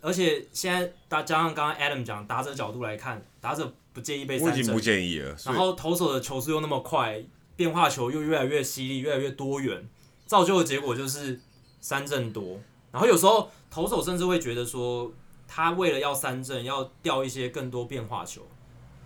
[0.00, 5.36] 而且现在大加上刚刚 Adam 讲打者角度来看，打者不介意被三振，我已经不建议了。
[5.44, 7.22] 然后投手的球速又那么快，
[7.56, 9.88] 变化球又越来越犀利，越来越多元，
[10.26, 11.40] 造就的结果就是
[11.80, 12.60] 三振多。
[12.94, 15.12] 然后有时候投手甚至会觉得说，
[15.48, 18.46] 他为了要三振，要掉一些更多变化球，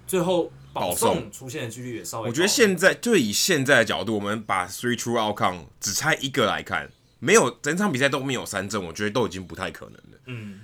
[0.06, 2.28] 最后保送出现的几率也稍微。
[2.28, 10.18] 我觉得现在就以现在的角度，我们把 three true outcome 只拆一个来看，没有整场比赛都没有三振，我觉得都已经不太可能了。
[10.26, 10.60] 嗯，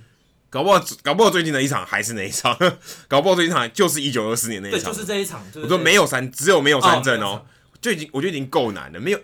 [0.51, 2.55] 搞不好搞不好最近的一场还是那一场，
[3.09, 5.43] 搞不好最近一场就是一九二四年那一场，对，就是这一场。
[5.51, 7.45] 就是、我说没有三，只有没有三振哦，哦
[7.81, 9.19] 就已经我觉得已经够难了，没有。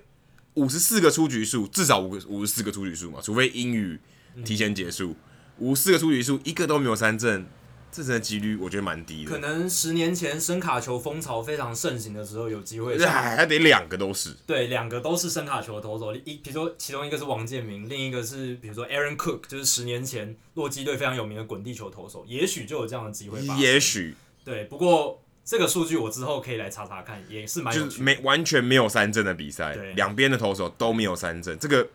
[0.56, 4.00] 五十四个出局数，至少五个五十四个出局数嘛，除非英语
[4.44, 5.16] 提前结束。
[5.60, 7.46] 五十四个出局数，一个都没有三振，
[7.92, 9.32] 这真的几率我觉得蛮低的。
[9.32, 12.98] 可能十年前声卡球风潮非常盛行的时候，有机会。
[12.98, 14.36] 还还得两个都是。
[14.46, 23.56] 对，两个都是声卡球的投手，一比如说其中一个是王建民，另一个是比如说 Aaron Cook，就是十年前洛基队非常有名的滚地球投手，也许就有这样的机会吧。
[23.58, 24.16] 也许。
[24.44, 25.24] 对，不过。
[25.44, 27.74] 这个数据我之后可以来查查看，也是蛮。
[27.74, 31.88] 就是没完全没有三振的比赛，两边的投手都没有三振，这个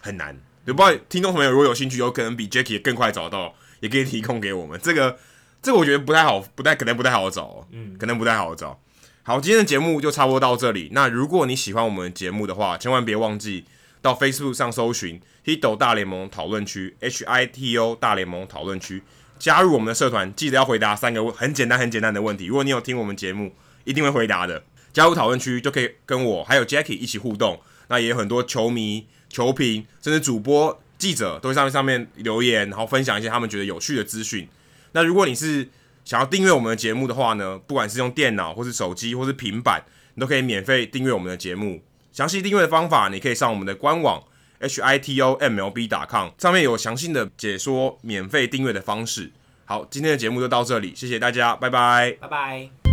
[0.00, 0.38] 很难。
[0.64, 4.80] 有不知道听众朋友如果有兴趣，有可能比 Jacky 更快找到，也可以提供给我们。
[4.82, 5.18] 这个
[5.60, 8.80] 这个我觉得不太好，不太可能不太好找哦，嗯，可能不太好找。
[9.22, 10.90] 好，今天的节目就差不多到这里。
[10.92, 13.64] 那如果你喜欢我们的节目的话，千万别忘记
[14.00, 19.02] 到 Facebook 上搜寻 Hito 大联盟讨论区，H I T O 大联盟讨论区。
[19.38, 22.46] 加入我们的社团，记得要回答三个很简单、很简单的问题。
[22.46, 24.64] 如果你有听我们节目，一定会回答的。
[24.92, 27.60] 加入讨论区就可以跟我还有 Jackie 一起互动。
[27.88, 34.48] 那也有很多球迷、球评，甚至主播、记者都会上面上面留言，然后分享一些他们觉得有趣的资讯。
[34.92, 35.68] 那如果你是
[36.04, 39.84] 想要订阅我们的节目的话呢，不管是用电脑或是手机或是平板，
[40.14, 41.82] 你都可以免费订阅我们的节目。
[42.10, 44.22] 详细订阅的方法，你可以上我们的官网。
[44.60, 49.30] H i t o m l b 点 com 上面有详细的解说免费订阅的方式。
[49.64, 52.85] 好，今天的节目就到这里，谢谢大家，拜拜，拜拜。